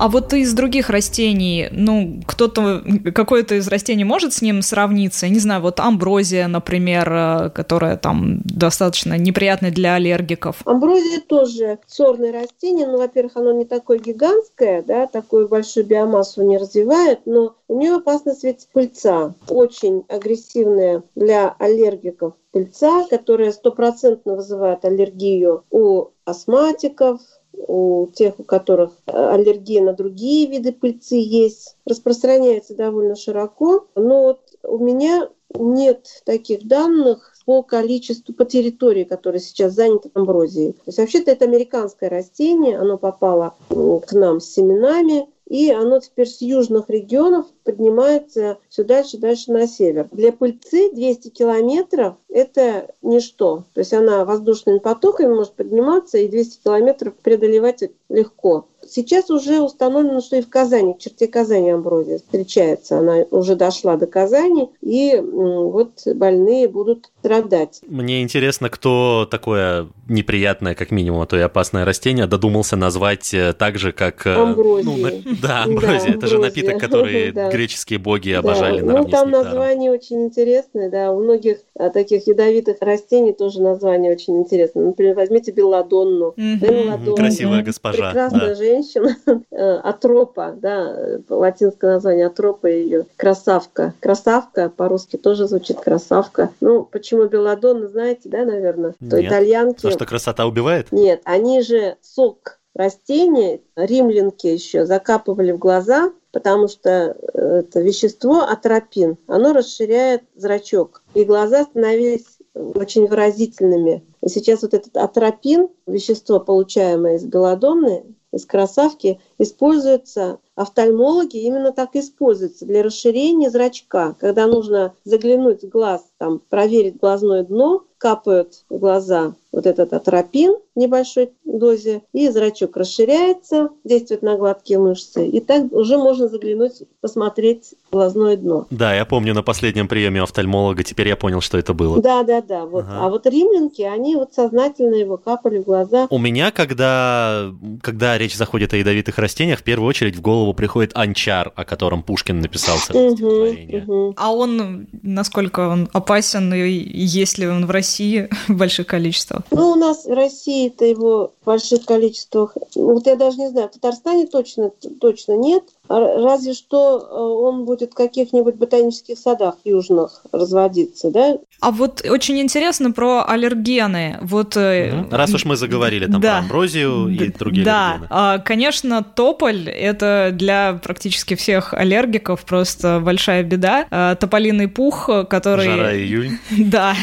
А 0.00 0.08
вот 0.08 0.32
из 0.32 0.54
других 0.54 0.90
растений, 0.90 1.68
ну, 1.72 2.20
кто-то, 2.24 2.84
какое-то 3.12 3.56
из 3.56 3.66
растений 3.66 4.04
может 4.04 4.32
с 4.32 4.42
ним 4.42 4.62
сравниться? 4.62 5.26
Я 5.26 5.32
не 5.32 5.40
знаю, 5.40 5.60
вот 5.60 5.80
амброзия, 5.80 6.46
например, 6.46 7.12
э, 7.12 7.50
которая 7.50 7.96
там 7.96 8.40
достаточно 8.44 9.18
неприятная 9.18 9.72
для 9.72 9.94
аллергиков. 9.94 10.62
Амброзия 10.64 11.20
тоже 11.26 11.80
сорное 11.88 12.32
растение, 12.32 12.86
но, 12.86 12.98
во-первых, 12.98 13.36
оно 13.36 13.50
не 13.50 13.64
такое 13.64 13.98
гигантское, 13.98 14.82
да, 14.82 15.08
такую 15.08 15.48
большую 15.48 15.84
биомассу 15.84 16.44
не 16.44 16.58
развивает, 16.58 17.22
но 17.26 17.56
у 17.66 17.76
нее 17.76 17.96
опасность 17.96 18.44
ведь 18.44 18.68
пыльца, 18.72 19.34
очень 19.48 20.04
агрессивная 20.08 21.02
для 21.16 21.56
аллергиков 21.58 22.34
пыльца, 22.52 23.04
которая 23.10 23.52
стопроцентно 23.52 24.36
вызывает 24.36 24.84
аллергию 24.84 25.64
у 25.70 26.08
астматиков, 26.24 27.20
у 27.66 28.06
тех, 28.08 28.38
у 28.38 28.44
которых 28.44 28.92
э, 29.06 29.12
аллергия 29.12 29.82
на 29.82 29.92
другие 29.92 30.46
виды 30.46 30.72
пыльцы 30.72 31.16
есть, 31.16 31.76
распространяется 31.84 32.74
довольно 32.74 33.16
широко. 33.16 33.86
Но 33.94 34.22
вот 34.22 34.40
у 34.62 34.78
меня 34.78 35.28
нет 35.54 36.22
таких 36.24 36.66
данных 36.66 37.34
по 37.48 37.62
количеству, 37.62 38.34
по 38.34 38.44
территории, 38.44 39.04
которая 39.04 39.40
сейчас 39.40 39.72
занята 39.72 40.10
амброзией. 40.12 40.74
То 40.74 40.82
есть 40.84 40.98
вообще-то 40.98 41.30
это 41.30 41.46
американское 41.46 42.10
растение, 42.10 42.78
оно 42.78 42.98
попало 42.98 43.54
к 43.70 44.12
нам 44.12 44.38
с 44.38 44.52
семенами, 44.52 45.30
и 45.48 45.70
оно 45.70 45.98
теперь 45.98 46.28
с 46.28 46.42
южных 46.42 46.90
регионов 46.90 47.46
поднимается 47.64 48.58
все 48.68 48.84
дальше 48.84 49.16
дальше 49.16 49.50
на 49.50 49.66
север. 49.66 50.08
Для 50.12 50.30
пыльцы 50.30 50.90
200 50.92 51.28
километров– 51.30 52.16
это 52.28 52.88
ничто. 53.00 53.64
То 53.72 53.80
есть 53.80 53.94
она 53.94 54.26
воздушными 54.26 54.78
потоками 54.78 55.32
может 55.32 55.54
подниматься 55.54 56.18
и 56.18 56.28
200 56.28 56.64
километров 56.64 57.14
преодолевать 57.14 57.82
легко. 58.10 58.66
сейчас 58.86 59.30
уже 59.30 59.62
установлено, 59.62 60.20
что 60.20 60.36
и 60.36 60.42
в 60.42 60.50
Казани, 60.50 60.94
в 60.94 60.98
черте 60.98 61.28
Казани 61.28 61.70
амброзия 61.70 62.18
встречается. 62.18 62.98
Она 62.98 63.24
уже 63.30 63.56
дошла 63.56 63.96
до 63.96 64.06
Казани, 64.06 64.70
и 64.82 65.18
вот 65.18 66.02
больные 66.06 66.68
будут 66.68 67.10
страдать. 67.20 67.80
Мне 67.86 68.22
интересно, 68.22 68.70
кто 68.70 69.26
такое 69.30 69.88
неприятное, 70.08 70.74
как 70.74 70.90
минимум, 70.90 71.22
а 71.22 71.26
то 71.26 71.36
и 71.36 71.40
опасное 71.40 71.84
растение 71.84 72.26
додумался 72.26 72.76
назвать 72.76 73.34
э, 73.34 73.52
так 73.52 73.78
же, 73.78 73.92
как... 73.92 74.26
Э, 74.26 74.34
амброзия. 74.34 74.84
Ну, 74.84 74.96
на... 74.96 75.10
Да, 75.42 75.64
амброзия. 75.64 76.12
Да, 76.12 76.18
это 76.18 76.26
же 76.26 76.38
напиток, 76.38 76.78
который 76.78 77.32
да. 77.32 77.50
греческие 77.50 77.98
боги 77.98 78.30
обожали 78.30 78.80
да. 78.80 78.98
Ну, 78.98 79.04
там 79.04 79.30
название 79.30 79.90
очень 79.90 80.24
интересное, 80.24 80.90
да. 80.90 81.12
У 81.12 81.22
многих 81.22 81.58
а, 81.74 81.90
таких 81.90 82.26
ядовитых 82.26 82.76
растений 82.80 83.32
тоже 83.32 83.60
название 83.60 84.12
очень 84.12 84.38
интересное. 84.38 84.86
Например, 84.86 85.14
возьмите 85.14 85.52
белладонну. 85.52 86.34
Mm-hmm. 86.36 87.16
Красивая 87.16 87.62
госпожа. 87.62 88.10
Прекрасная 88.10 88.48
да. 88.48 88.54
женщина. 88.54 89.16
Э, 89.50 89.76
атропа, 89.78 90.54
да, 90.60 90.94
латинское 91.28 91.94
название 91.94 92.26
атропа 92.26 92.66
ее. 92.66 93.06
Красавка. 93.16 93.94
Красавка 93.98 94.68
по-русски 94.68 95.16
тоже 95.16 95.48
звучит 95.48 95.80
красавка. 95.80 96.50
Ну, 96.60 96.84
почему 96.84 97.07
белладонна, 97.28 97.88
знаете, 97.88 98.28
да, 98.28 98.44
наверное? 98.44 98.94
То 99.10 99.24
итальянки... 99.24 99.82
То, 99.82 99.90
что 99.90 100.06
красота 100.06 100.46
убивает? 100.46 100.92
Нет, 100.92 101.20
они 101.24 101.62
же 101.62 101.96
сок 102.00 102.58
растения, 102.74 103.60
римлянки 103.76 104.46
еще 104.46 104.86
закапывали 104.86 105.52
в 105.52 105.58
глаза, 105.58 106.12
потому 106.32 106.68
что 106.68 107.16
э, 107.34 107.40
это 107.60 107.80
вещество 107.80 108.42
атропин, 108.42 109.16
оно 109.26 109.52
расширяет 109.52 110.22
зрачок, 110.36 111.02
и 111.14 111.24
глаза 111.24 111.64
становились 111.64 112.38
очень 112.54 113.06
выразительными. 113.06 114.04
И 114.22 114.28
сейчас 114.28 114.62
вот 114.62 114.74
этот 114.74 114.96
атропин, 114.96 115.68
вещество, 115.86 116.40
получаемое 116.40 117.16
из 117.16 117.24
белодонны, 117.24 118.04
из 118.32 118.44
красавки, 118.44 119.20
используется 119.38 120.38
офтальмологи 120.54 121.38
именно 121.38 121.72
так 121.72 121.96
используются 121.96 122.66
для 122.66 122.82
расширения 122.82 123.50
зрачка. 123.50 124.14
Когда 124.18 124.46
нужно 124.46 124.94
заглянуть 125.04 125.62
в 125.62 125.68
глаз, 125.68 126.04
там, 126.18 126.40
проверить 126.48 126.98
глазное 126.98 127.44
дно, 127.44 127.84
капают 127.98 128.64
в 128.70 128.78
глаза 128.78 129.34
вот 129.50 129.66
этот 129.66 129.92
атропин 129.92 130.56
в 130.76 130.78
небольшой 130.78 131.30
дозе, 131.44 132.02
и 132.12 132.28
зрачок 132.28 132.76
расширяется, 132.76 133.70
действует 133.82 134.22
на 134.22 134.36
гладкие 134.36 134.78
мышцы, 134.78 135.26
и 135.26 135.40
так 135.40 135.72
уже 135.72 135.96
можно 135.96 136.28
заглянуть, 136.28 136.82
посмотреть 137.00 137.74
глазное 137.90 138.36
дно. 138.36 138.66
Да, 138.70 138.94
я 138.94 139.06
помню 139.06 139.34
на 139.34 139.42
последнем 139.42 139.88
приеме 139.88 140.22
офтальмолога, 140.22 140.84
теперь 140.84 141.08
я 141.08 141.16
понял, 141.16 141.40
что 141.40 141.58
это 141.58 141.72
было. 141.72 142.00
Да, 142.00 142.22
да, 142.22 142.42
да. 142.42 142.66
Вот. 142.66 142.84
Ага. 142.84 143.06
А 143.06 143.08
вот 143.08 143.26
римлянки, 143.26 143.82
они 143.82 144.16
вот 144.16 144.34
сознательно 144.34 144.94
его 144.94 145.16
капали 145.16 145.58
в 145.58 145.64
глаза. 145.64 146.06
У 146.10 146.18
меня, 146.18 146.50
когда, 146.50 147.50
когда 147.82 148.18
речь 148.18 148.36
заходит 148.36 148.74
о 148.74 148.76
ядовитых 148.76 149.18
растениях, 149.18 149.60
в 149.60 149.62
первую 149.64 149.88
очередь 149.88 150.16
в 150.16 150.20
голову 150.20 150.52
приходит 150.52 150.92
анчар, 150.94 151.52
о 151.56 151.64
котором 151.64 152.02
Пушкин 152.02 152.40
написал 152.40 152.76
стихотворение. 152.76 154.14
А 154.16 154.32
он, 154.32 154.86
насколько 155.02 155.68
он 155.68 155.88
опасен, 155.92 156.52
и 156.52 156.70
есть 156.70 157.38
ли 157.38 157.48
он 157.48 157.66
в 157.66 157.70
России 157.70 157.87
в 157.88 158.28
больших 158.48 158.86
количествах? 158.86 159.42
Ну, 159.50 159.70
у 159.70 159.74
нас 159.74 160.04
в 160.04 160.12
России-то 160.12 160.84
его 160.84 161.34
больших 161.48 161.86
количествах, 161.86 162.54
вот 162.74 163.06
я 163.06 163.16
даже 163.16 163.38
не 163.38 163.48
знаю, 163.48 163.68
в 163.68 163.72
Татарстане 163.72 164.26
точно, 164.26 164.70
точно 165.00 165.32
нет, 165.32 165.64
разве 165.88 166.52
что 166.52 166.98
э, 166.98 167.14
он 167.14 167.64
будет 167.64 167.92
в 167.92 167.94
каких-нибудь 167.94 168.56
ботанических 168.56 169.18
садах 169.18 169.54
южных 169.64 170.22
разводиться, 170.30 171.10
да? 171.10 171.38
А 171.60 171.70
вот 171.70 172.04
очень 172.06 172.38
интересно 172.38 172.92
про 172.92 173.24
аллергены. 173.26 174.18
Вот, 174.20 174.56
угу. 174.56 175.08
Раз 175.10 175.32
уж 175.32 175.46
мы 175.46 175.56
заговорили 175.56 176.04
там 176.04 176.20
да. 176.20 176.32
про 176.32 176.38
амброзию 176.40 177.08
и 177.08 177.32
другие 177.32 177.64
да. 177.64 177.86
аллергены. 177.86 178.08
Да, 178.10 178.38
конечно, 178.44 179.02
тополь– 179.02 179.68
это 179.70 180.30
для 180.34 180.78
практически 180.82 181.34
всех 181.34 181.72
аллергиков 181.72 182.44
просто 182.44 183.00
большая 183.02 183.42
беда. 183.42 183.86
А, 183.90 184.16
тополиный 184.16 184.68
пух, 184.68 185.08
который… 185.30 185.64
Жара 185.64 185.96
июнь. 185.96 186.38
Да. 186.58 186.94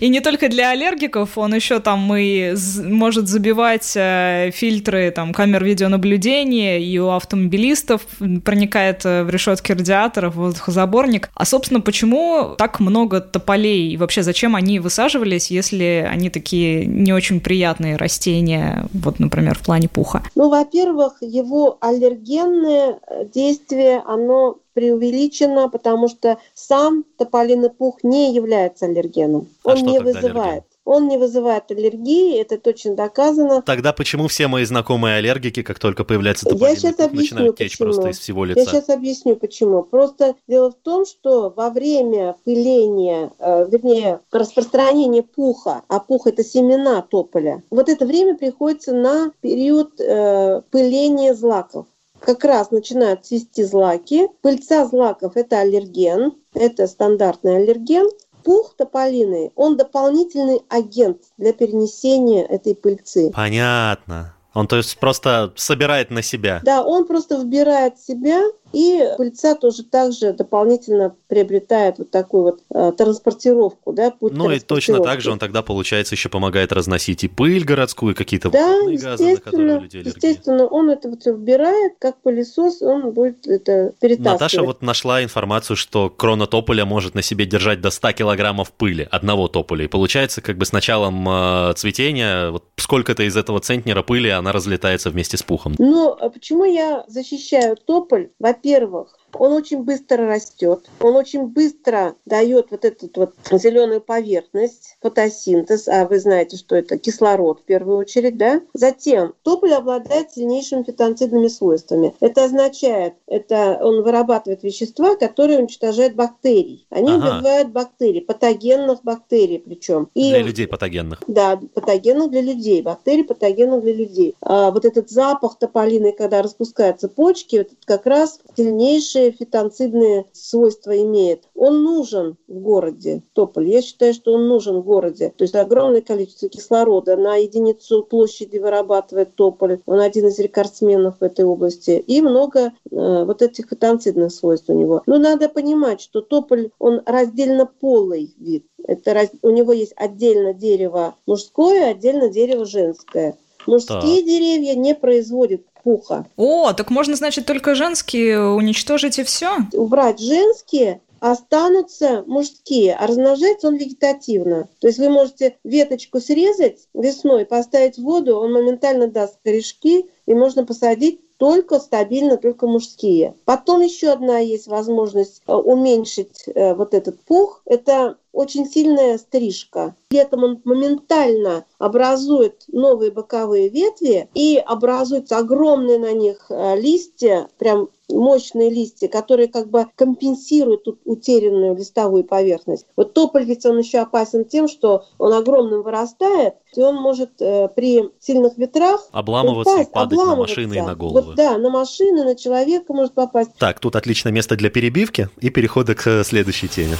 И 0.00 0.08
не 0.08 0.20
только 0.20 0.48
для 0.48 0.70
аллергиков, 0.70 1.38
он 1.38 1.54
еще 1.54 1.78
там 1.78 2.12
и 2.16 2.54
может 2.82 3.28
забивать 3.28 3.51
э, 3.96 4.50
фильтры 4.52 5.10
там 5.10 5.32
камер 5.32 5.64
видеонаблюдения, 5.64 6.78
и 6.78 6.98
у 6.98 7.10
автомобилистов 7.10 8.02
проникает 8.44 9.04
э, 9.04 9.24
в 9.24 9.30
решетки 9.30 9.72
радиаторов 9.72 10.34
воздухозаборник. 10.36 11.30
А, 11.34 11.44
собственно, 11.44 11.80
почему 11.80 12.54
так 12.56 12.80
много 12.80 13.20
тополей? 13.20 13.92
И 13.92 13.96
вообще, 13.96 14.22
зачем 14.22 14.56
они 14.56 14.78
высаживались, 14.80 15.50
если 15.50 16.08
они 16.08 16.30
такие 16.30 16.86
не 16.86 17.12
очень 17.12 17.40
приятные 17.40 17.96
растения, 17.96 18.86
вот, 18.92 19.18
например, 19.18 19.58
в 19.58 19.62
плане 19.64 19.88
пуха? 19.88 20.22
Ну, 20.34 20.48
во-первых, 20.48 21.18
его 21.20 21.78
аллергенное 21.80 22.98
действие, 23.32 24.02
оно 24.06 24.58
преувеличено, 24.74 25.68
потому 25.68 26.08
что 26.08 26.38
сам 26.54 27.04
тополиный 27.18 27.70
пух 27.70 27.98
не 28.02 28.34
является 28.34 28.86
аллергеном. 28.86 29.48
А 29.64 29.72
Он 29.72 29.82
не 29.82 29.98
вызывает. 29.98 30.34
Аллерген? 30.34 30.71
Он 30.84 31.08
не 31.08 31.16
вызывает 31.16 31.70
аллергии, 31.70 32.40
это 32.40 32.58
точно 32.58 32.96
доказано. 32.96 33.62
Тогда 33.62 33.92
почему 33.92 34.26
все 34.28 34.48
мои 34.48 34.64
знакомые 34.64 35.16
аллергики, 35.16 35.62
как 35.62 35.78
только 35.78 36.04
появляется 36.04 36.46
тополиный 36.46 36.80
Я 36.82 36.92
пух, 36.92 37.12
начинают 37.12 37.56
течь 37.56 37.78
почему. 37.78 37.92
просто 37.92 38.08
из 38.10 38.18
всего 38.18 38.44
лица? 38.44 38.60
Я 38.60 38.66
сейчас 38.66 38.88
объясню, 38.88 39.36
почему. 39.36 39.82
Просто 39.84 40.34
дело 40.48 40.72
в 40.72 40.74
том, 40.74 41.06
что 41.06 41.50
во 41.56 41.70
время 41.70 42.36
пыления, 42.44 43.32
э, 43.38 43.68
вернее, 43.70 44.20
распространения 44.32 45.22
пуха, 45.22 45.82
а 45.88 46.00
пух– 46.00 46.26
это 46.28 46.42
семена 46.42 47.02
тополя, 47.02 47.62
вот 47.70 47.88
это 47.88 48.04
время 48.04 48.36
приходится 48.36 48.92
на 48.92 49.30
период 49.40 50.00
э, 50.00 50.62
пыления 50.70 51.34
злаков 51.34 51.86
как 52.22 52.44
раз 52.44 52.70
начинают 52.70 53.26
цвести 53.26 53.64
злаки. 53.64 54.28
Пыльца 54.40 54.86
злаков– 54.86 55.32
это 55.34 55.60
аллерген, 55.60 56.34
это 56.54 56.86
стандартный 56.86 57.56
аллерген. 57.56 58.08
Пух 58.44 58.74
тополиный, 58.76 59.52
он 59.54 59.76
дополнительный 59.76 60.62
агент 60.68 61.18
для 61.38 61.52
перенесения 61.52 62.44
этой 62.44 62.74
пыльцы. 62.74 63.30
Понятно. 63.34 64.34
Он 64.54 64.66
то 64.66 64.76
есть 64.76 64.98
просто 64.98 65.52
собирает 65.56 66.10
на 66.10 66.22
себя. 66.22 66.60
Да, 66.62 66.82
он 66.82 67.06
просто 67.06 67.40
вбирает 67.40 67.98
себя 67.98 68.42
и 68.72 69.04
пыльца 69.16 69.54
тоже 69.54 69.84
также 69.84 70.32
дополнительно 70.32 71.14
приобретает 71.28 71.98
вот 71.98 72.10
такую 72.10 72.42
вот 72.42 72.60
э, 72.74 72.92
транспортировку, 72.96 73.92
да, 73.92 74.10
путь 74.10 74.32
Ну 74.32 74.50
и 74.50 74.58
точно 74.58 75.00
так 75.00 75.20
же 75.20 75.30
он 75.30 75.38
тогда, 75.38 75.62
получается, 75.62 76.14
еще 76.14 76.28
помогает 76.28 76.72
разносить 76.72 77.24
и 77.24 77.28
пыль 77.28 77.64
городскую, 77.64 78.14
какие-то 78.14 78.50
да, 78.50 78.78
газы, 79.00 79.34
на 79.34 79.36
которые 79.40 79.80
людей 79.80 80.00
аллергия. 80.02 80.30
естественно, 80.30 80.66
он 80.66 80.90
это 80.90 81.08
вот 81.08 81.20
все 81.20 81.32
вбирает, 81.32 81.94
как 81.98 82.16
пылесос, 82.22 82.82
он 82.82 83.12
будет 83.12 83.46
это 83.46 83.92
перетаскивать. 84.00 84.32
Наташа 84.32 84.62
вот 84.62 84.82
нашла 84.82 85.22
информацию, 85.22 85.76
что 85.76 86.10
крона 86.10 86.46
тополя 86.46 86.84
может 86.84 87.14
на 87.14 87.22
себе 87.22 87.46
держать 87.46 87.80
до 87.80 87.90
100 87.90 88.12
килограммов 88.12 88.72
пыли, 88.72 89.08
одного 89.10 89.48
тополя. 89.48 89.84
И 89.84 89.88
получается, 89.88 90.40
как 90.40 90.56
бы 90.56 90.64
с 90.64 90.72
началом 90.72 91.26
э, 91.28 91.74
цветения, 91.76 92.50
вот 92.50 92.64
сколько-то 92.76 93.22
из 93.22 93.36
этого 93.36 93.60
центнера 93.60 94.02
пыли, 94.02 94.30
она 94.30 94.52
разлетается 94.52 95.10
вместе 95.10 95.36
с 95.36 95.42
пухом. 95.42 95.74
Ну, 95.78 96.16
а 96.18 96.30
почему 96.30 96.64
я 96.64 97.04
защищаю 97.08 97.76
тополь? 97.76 98.30
Во 98.38 98.52
во-первых, 98.62 99.18
он 99.38 99.52
очень 99.52 99.82
быстро 99.82 100.26
растет, 100.26 100.88
он 101.00 101.16
очень 101.16 101.46
быстро 101.46 102.14
дает 102.26 102.68
вот 102.70 102.84
эту 102.84 103.10
вот 103.14 103.34
зеленую 103.50 104.00
поверхность, 104.00 104.96
фотосинтез, 105.00 105.88
а 105.88 106.06
вы 106.06 106.18
знаете, 106.18 106.56
что 106.56 106.76
это 106.76 106.98
кислород 106.98 107.60
в 107.60 107.64
первую 107.64 107.98
очередь, 107.98 108.36
да? 108.36 108.60
Затем 108.74 109.34
тополь 109.42 109.72
обладает 109.72 110.32
сильнейшими 110.32 110.82
фитонцидными 110.82 111.48
свойствами. 111.48 112.14
Это 112.20 112.44
означает, 112.44 113.14
это 113.26 113.78
он 113.80 114.02
вырабатывает 114.02 114.62
вещества, 114.62 115.16
которые 115.16 115.58
уничтожают 115.58 116.14
бактерий. 116.14 116.86
Они 116.90 117.10
ага. 117.10 117.38
убивают 117.38 117.68
бактерий, 117.70 118.20
патогенных 118.20 119.02
бактерий 119.02 119.58
причем. 119.58 120.08
И, 120.14 120.30
для 120.30 120.42
людей 120.42 120.66
патогенных. 120.66 121.22
Да, 121.26 121.60
патогенных 121.74 122.30
для 122.30 122.42
людей, 122.42 122.82
бактерий 122.82 123.24
патогенных 123.24 123.82
для 123.82 123.94
людей. 123.94 124.34
А 124.40 124.70
вот 124.70 124.84
этот 124.84 125.10
запах 125.10 125.58
тополиный, 125.58 126.12
когда 126.12 126.42
распускаются 126.42 127.08
почки, 127.08 127.56
это 127.56 127.74
как 127.84 128.06
раз 128.06 128.40
сильнейший 128.56 129.21
хорошие 129.22 129.32
фитонцидные 129.32 130.26
свойства 130.32 130.96
имеет. 131.00 131.44
Он 131.54 131.82
нужен 131.82 132.36
в 132.48 132.58
городе, 132.58 133.22
тополь. 133.32 133.68
Я 133.68 133.82
считаю, 133.82 134.14
что 134.14 134.32
он 134.32 134.48
нужен 134.48 134.80
в 134.80 134.84
городе. 134.84 135.32
То 135.36 135.42
есть 135.42 135.54
огромное 135.54 136.00
количество 136.00 136.48
кислорода 136.48 137.16
на 137.16 137.36
единицу 137.36 138.02
площади 138.02 138.58
вырабатывает 138.58 139.34
тополь. 139.34 139.80
Он 139.86 140.00
один 140.00 140.28
из 140.28 140.38
рекордсменов 140.38 141.18
в 141.20 141.22
этой 141.22 141.44
области. 141.44 142.02
И 142.06 142.20
много 142.20 142.60
э, 142.60 142.70
вот 142.90 143.42
этих 143.42 143.68
фитонцидных 143.68 144.32
свойств 144.32 144.68
у 144.68 144.74
него. 144.74 145.02
Но 145.06 145.18
надо 145.18 145.48
понимать, 145.48 146.00
что 146.00 146.20
тополь, 146.20 146.70
он 146.78 147.02
раздельно 147.06 147.66
полый 147.66 148.34
вид. 148.38 148.66
Это 148.86 149.14
раз... 149.14 149.30
У 149.42 149.50
него 149.50 149.72
есть 149.72 149.94
отдельно 149.96 150.52
дерево 150.52 151.14
мужское, 151.26 151.90
отдельно 151.90 152.28
дерево 152.28 152.64
женское. 152.64 153.36
Мужские 153.66 154.18
так. 154.18 154.26
деревья 154.26 154.74
не 154.74 154.94
производят 154.94 155.62
пуха. 155.82 156.26
О, 156.36 156.72
так 156.72 156.90
можно, 156.90 157.14
значит, 157.16 157.46
только 157.46 157.74
женские 157.74 158.40
уничтожить 158.40 159.18
и 159.18 159.24
все? 159.24 159.58
Убрать 159.72 160.20
женские 160.20 161.00
останутся 161.22 162.24
мужские, 162.26 162.96
а 162.96 163.06
размножается 163.06 163.68
он 163.68 163.76
вегетативно. 163.76 164.68
То 164.80 164.88
есть 164.88 164.98
вы 164.98 165.08
можете 165.08 165.56
веточку 165.62 166.20
срезать 166.20 166.88
весной, 166.94 167.46
поставить 167.46 167.96
в 167.96 168.02
воду, 168.02 168.36
он 168.36 168.52
моментально 168.52 169.06
даст 169.06 169.36
корешки, 169.44 170.06
и 170.26 170.34
можно 170.34 170.66
посадить 170.66 171.20
только 171.42 171.80
стабильно, 171.80 172.36
только 172.36 172.68
мужские. 172.68 173.34
Потом 173.46 173.80
еще 173.80 174.10
одна 174.10 174.38
есть 174.38 174.68
возможность 174.68 175.42
э, 175.48 175.52
уменьшить 175.52 176.44
э, 176.46 176.72
вот 176.72 176.94
этот 176.94 177.18
пух. 177.24 177.62
Это 177.64 178.16
очень 178.30 178.64
сильная 178.64 179.18
стрижка. 179.18 179.96
Этом 180.12 180.44
он 180.44 180.60
моментально 180.62 181.64
образует 181.78 182.62
новые 182.68 183.10
боковые 183.10 183.70
ветви 183.70 184.28
и 184.34 184.62
образуются 184.64 185.38
огромные 185.38 185.98
на 185.98 186.12
них 186.12 186.46
э, 186.48 186.76
листья, 186.78 187.48
прям 187.58 187.88
мощные 188.12 188.70
листья, 188.70 189.08
которые 189.08 189.48
как 189.48 189.68
бы 189.68 189.86
компенсируют 189.96 190.86
утерянную 191.04 191.76
листовую 191.76 192.24
поверхность. 192.24 192.86
Вот 192.96 193.14
тополь 193.14 193.44
ведь 193.44 193.66
он 193.66 193.78
еще 193.78 193.98
опасен 193.98 194.44
тем, 194.44 194.68
что 194.68 195.04
он 195.18 195.32
огромным 195.32 195.82
вырастает, 195.82 196.54
и 196.74 196.80
он 196.80 196.96
может 196.96 197.40
э, 197.40 197.68
при 197.68 198.10
сильных 198.20 198.56
ветрах 198.58 199.06
обламываться 199.12 199.74
упасть, 199.74 199.90
и 199.90 199.92
падать 199.92 200.18
обламываться. 200.18 200.36
на 200.36 200.62
машины 200.62 200.74
и 200.74 200.80
на 200.80 200.94
головы. 200.94 201.22
Вот, 201.22 201.34
да, 201.36 201.58
на 201.58 201.70
машины, 201.70 202.24
на 202.24 202.34
человека 202.34 202.92
может 202.92 203.12
попасть. 203.14 203.50
Так, 203.58 203.80
тут 203.80 203.96
отличное 203.96 204.32
место 204.32 204.56
для 204.56 204.70
перебивки 204.70 205.28
и 205.40 205.50
перехода 205.50 205.94
к 205.94 206.06
э, 206.06 206.24
следующей 206.24 206.68
теме. 206.68 206.96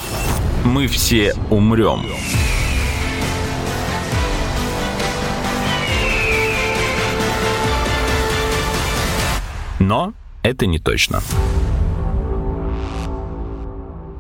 Мы 0.65 0.87
все 0.87 1.35
умрем. 1.51 2.03
Но 9.81 10.13
это 10.43 10.67
не 10.67 10.79
точно. 10.79 11.21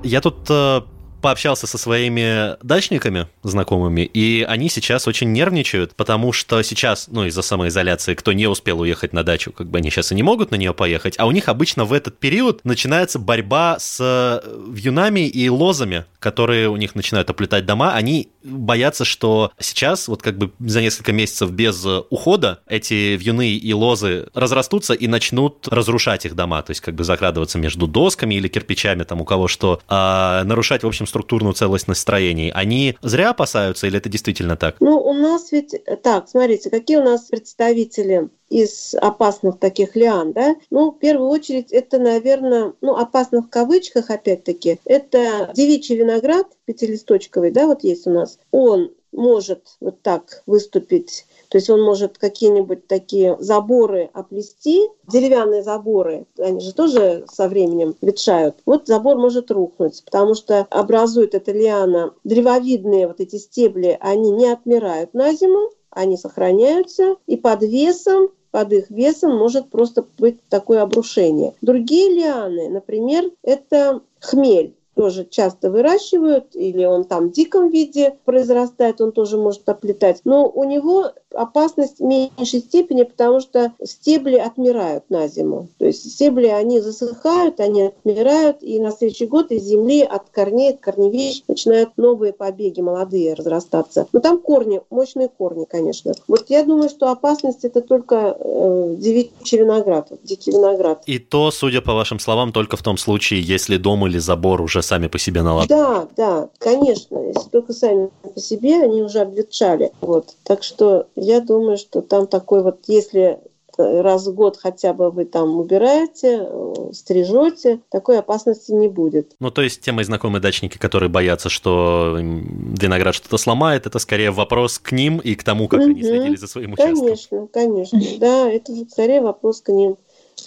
Я 0.03 0.21
тут 0.21 0.47
э, 0.51 0.83
пообщался 1.23 1.67
со 1.67 1.79
своими 1.79 2.63
дачниками 2.63 3.29
знакомыми, 3.43 4.03
и 4.03 4.45
они 4.47 4.69
сейчас 4.69 5.09
очень 5.09 5.33
нервничают, 5.33 5.95
потому 5.95 6.33
что 6.33 6.63
сейчас, 6.63 7.09
ну, 7.09 7.25
из-за 7.25 7.41
самоизоляции, 7.41 8.15
кто 8.15 8.33
не 8.33 8.47
успел 8.47 8.81
уехать 8.81 9.13
на 9.13 9.23
дачу, 9.23 9.53
как 9.53 9.69
бы 9.69 9.79
они 9.79 9.91
сейчас 9.91 10.13
и 10.13 10.15
не 10.15 10.23
могут 10.23 10.51
на 10.51 10.57
нее 10.57 10.75
поехать, 10.75 11.15
а 11.19 11.27
у 11.27 11.31
них 11.31 11.49
обычно 11.49 11.85
в 11.85 11.93
этот 11.93 12.19
период 12.19 12.65
начинается 12.65 13.19
борьба 13.19 13.79
с 13.79 13.99
э, 14.01 14.41
вьюнами 14.69 15.27
и 15.29 15.49
лозами, 15.49 16.05
которые 16.19 16.69
у 16.69 16.77
них 16.77 16.95
начинают 16.95 17.31
оплетать 17.31 17.65
дома. 17.67 17.95
Они 17.95 18.31
боятся, 18.45 19.05
что 19.05 19.53
сейчас, 19.59 20.09
вот 20.09 20.23
как 20.23 20.37
бы 20.37 20.53
за 20.59 20.81
несколько 20.81 21.13
месяцев 21.13 21.51
без 21.51 21.85
ухода, 22.11 22.61
эти 22.67 23.17
вьюны 23.17 23.53
и 23.53 23.73
лозы 23.73 24.29
разрастутся 24.35 24.95
и 24.95 25.07
начнут 25.07 25.69
разрушать 25.69 26.27
их 26.27 26.35
дома, 26.35 26.63
то 26.63 26.71
есть 26.71 26.81
как 26.81 26.95
бы 26.95 27.05
закрадываться 27.05 27.59
между 27.59 27.87
досками 27.87 28.35
или 28.35 28.49
кирпичами, 28.49 29.05
там 29.05 29.21
у 29.21 29.25
кого 29.25 29.49
что, 29.49 29.81
а 29.89 30.43
нарушать, 30.45 30.83
в 30.83 30.87
общем, 30.87 31.07
структурную 31.13 31.53
целостность 31.53 32.01
строений, 32.01 32.51
они 32.51 32.97
зря 33.03 33.31
опасаются 33.31 33.87
или 33.87 33.99
это 33.99 34.09
действительно 34.09 34.57
так? 34.57 34.77
Ну, 34.81 34.99
у 34.99 35.13
нас 35.13 35.53
ведь 35.53 35.75
так, 36.03 36.29
смотрите, 36.29 36.71
какие 36.71 36.97
у 36.97 37.05
нас 37.05 37.27
представители 37.27 38.31
из 38.49 38.95
опасных 38.95 39.59
таких 39.59 39.95
лиан, 39.95 40.33
да? 40.33 40.57
Ну, 40.71 40.91
в 40.91 40.99
первую 40.99 41.29
очередь, 41.29 41.71
это, 41.71 41.99
наверное, 41.99 42.73
ну, 42.81 42.97
опасно 42.97 43.43
в 43.43 43.51
кавычках, 43.51 44.09
опять-таки, 44.11 44.79
это 44.87 45.51
девичий 45.55 45.97
виноград 45.97 46.47
пятилисточковый, 46.65 47.51
да, 47.51 47.67
вот 47.67 47.85
есть 47.85 48.07
у 48.07 48.11
нас. 48.11 48.39
Он 48.51 48.91
может 49.13 49.77
вот 49.81 50.01
так 50.01 50.43
выступить 50.47 51.27
то 51.53 51.59
есть 51.59 51.69
он 51.69 51.83
может 51.83 52.17
какие-нибудь 52.17 52.87
такие 52.87 53.37
заборы 53.39 54.09
оплести, 54.15 54.89
деревянные 55.07 55.63
заборы, 55.63 56.25
они 56.39 56.61
же 56.61 56.73
тоже 56.73 57.27
со 57.31 57.47
временем 57.47 57.95
ветшают. 58.01 58.57
Вот 58.65 58.87
забор 58.87 59.19
может 59.19 59.51
рухнуть, 59.51 60.03
потому 60.03 60.33
что 60.35 60.67
образует 60.71 61.35
эта 61.35 61.53
лиана 61.53 62.15
древовидные 62.25 63.07
вот 63.07 63.21
эти 63.21 63.37
стебли, 63.37 63.99
они 64.01 64.31
не 64.31 64.47
отмирают 64.47 65.13
на 65.13 65.35
зиму, 65.35 65.69
они 65.91 66.17
сохраняются, 66.17 67.17
и 67.27 67.37
под 67.37 67.63
весом 67.65 68.31
под 68.51 68.73
их 68.73 68.91
весом 68.91 69.37
может 69.37 69.69
просто 69.71 70.07
быть 70.19 70.39
такое 70.49 70.83
обрушение. 70.83 71.55
Другие 71.61 72.15
лианы, 72.15 72.69
например, 72.71 73.31
это 73.43 74.01
хмель 74.21 74.75
тоже 74.95 75.27
часто 75.29 75.71
выращивают, 75.71 76.55
или 76.55 76.85
он 76.85 77.05
там 77.05 77.29
в 77.29 77.33
диком 77.33 77.71
виде 77.71 78.17
произрастает, 78.25 79.01
он 79.01 79.13
тоже 79.13 79.37
может 79.37 79.69
оплетать. 79.69 80.21
Но 80.25 80.49
у 80.49 80.65
него 80.65 81.13
опасность 81.35 81.99
в 81.99 82.05
меньшей 82.05 82.61
степени, 82.61 83.05
потому 83.05 83.41
что 83.41 83.73
стебли 83.83 84.37
отмирают 84.37 85.05
на 85.09 85.29
зиму. 85.29 85.69
То 85.79 85.87
есть 85.87 86.13
стебли, 86.13 86.47
они 86.47 86.81
засыхают, 86.81 87.61
они 87.61 87.85
отмирают, 87.85 88.63
и 88.63 88.79
на 88.81 88.91
следующий 88.91 89.27
год 89.27 89.51
из 89.51 89.63
земли 89.63 90.03
от 90.03 90.29
корней, 90.31 90.73
от 90.73 90.81
корневищ 90.81 91.43
начинают 91.49 91.91
новые 91.97 92.33
побеги 92.33 92.81
молодые 92.81 93.35
разрастаться. 93.35 94.07
Но 94.13 94.21
там 94.21 94.41
корни, 94.41 94.83
мощные 94.91 95.29
корни, 95.29 95.65
конечно. 95.65 96.13
Вот 96.29 96.47
я 96.49 96.65
думаю, 96.65 96.89
что 96.89 97.11
опасность 97.11 97.65
это 97.65 97.81
только 97.81 98.37
э, 98.39 98.95
девичий 98.99 99.59
виноград, 99.59 100.09
дикий 100.23 100.51
виноград. 100.51 101.03
И 101.07 101.19
то, 101.19 101.51
судя 101.51 101.81
по 101.81 101.95
вашим 101.95 102.19
словам, 102.19 102.53
только 102.53 102.77
в 102.77 102.83
том 102.83 102.99
случае, 102.99 103.41
если 103.41 103.77
дом 103.77 104.07
или 104.07 104.19
забор 104.19 104.61
уже 104.61 104.82
сами 104.83 105.09
по 105.09 105.19
себе 105.19 105.43
наладят. 105.43 105.69
Да, 105.69 106.09
да, 106.17 106.49
конечно. 106.59 107.19
Если 107.19 107.49
только 107.51 107.73
сами 107.73 108.11
по 108.23 108.41
себе, 108.41 108.83
они 108.83 109.03
уже 109.03 109.21
обветшали. 109.21 109.93
Вот. 110.01 110.35
Так 110.45 110.63
что 110.63 111.07
я 111.17 111.41
думаю, 111.41 111.77
что 111.77 112.03
там 112.03 112.27
такой 112.27 112.63
вот, 112.63 112.81
если 112.87 113.39
раз 113.79 114.27
в 114.27 114.35
год 114.35 114.59
хотя 114.61 114.93
бы 114.93 115.11
вы 115.11 115.25
там 115.25 115.59
убираете, 115.59 116.49
стрижете, 116.93 117.81
такой 117.91 118.19
опасности 118.19 118.73
не 118.73 118.89
будет. 118.89 119.33
Ну, 119.41 119.51
то 119.51 119.63
есть 119.63 119.81
те 119.81 119.93
мои 119.93 120.05
знакомые 120.05 120.43
дачники, 120.43 120.79
которые 120.79 121.09
боятся, 121.09 121.49
что 121.49 122.17
виноград 122.19 123.15
что-то 123.15 123.39
сломает, 123.39 123.87
это 123.87 123.99
скорее 123.99 124.31
вопрос 124.31 124.79
к 124.79 124.93
ним 124.93 125.19
и 125.19 125.35
к 125.35 125.43
тому, 125.43 125.69
как 125.69 125.81
угу. 125.81 125.91
они 125.91 126.03
следили 126.03 126.37
за 126.37 126.47
своим 126.47 126.75
участком. 126.75 126.99
Конечно, 126.99 127.49
конечно, 127.53 128.01
да, 128.19 128.51
это 128.51 128.73
скорее 128.91 129.21
вопрос 129.21 129.61
к 129.61 129.69
ним. 129.71 129.97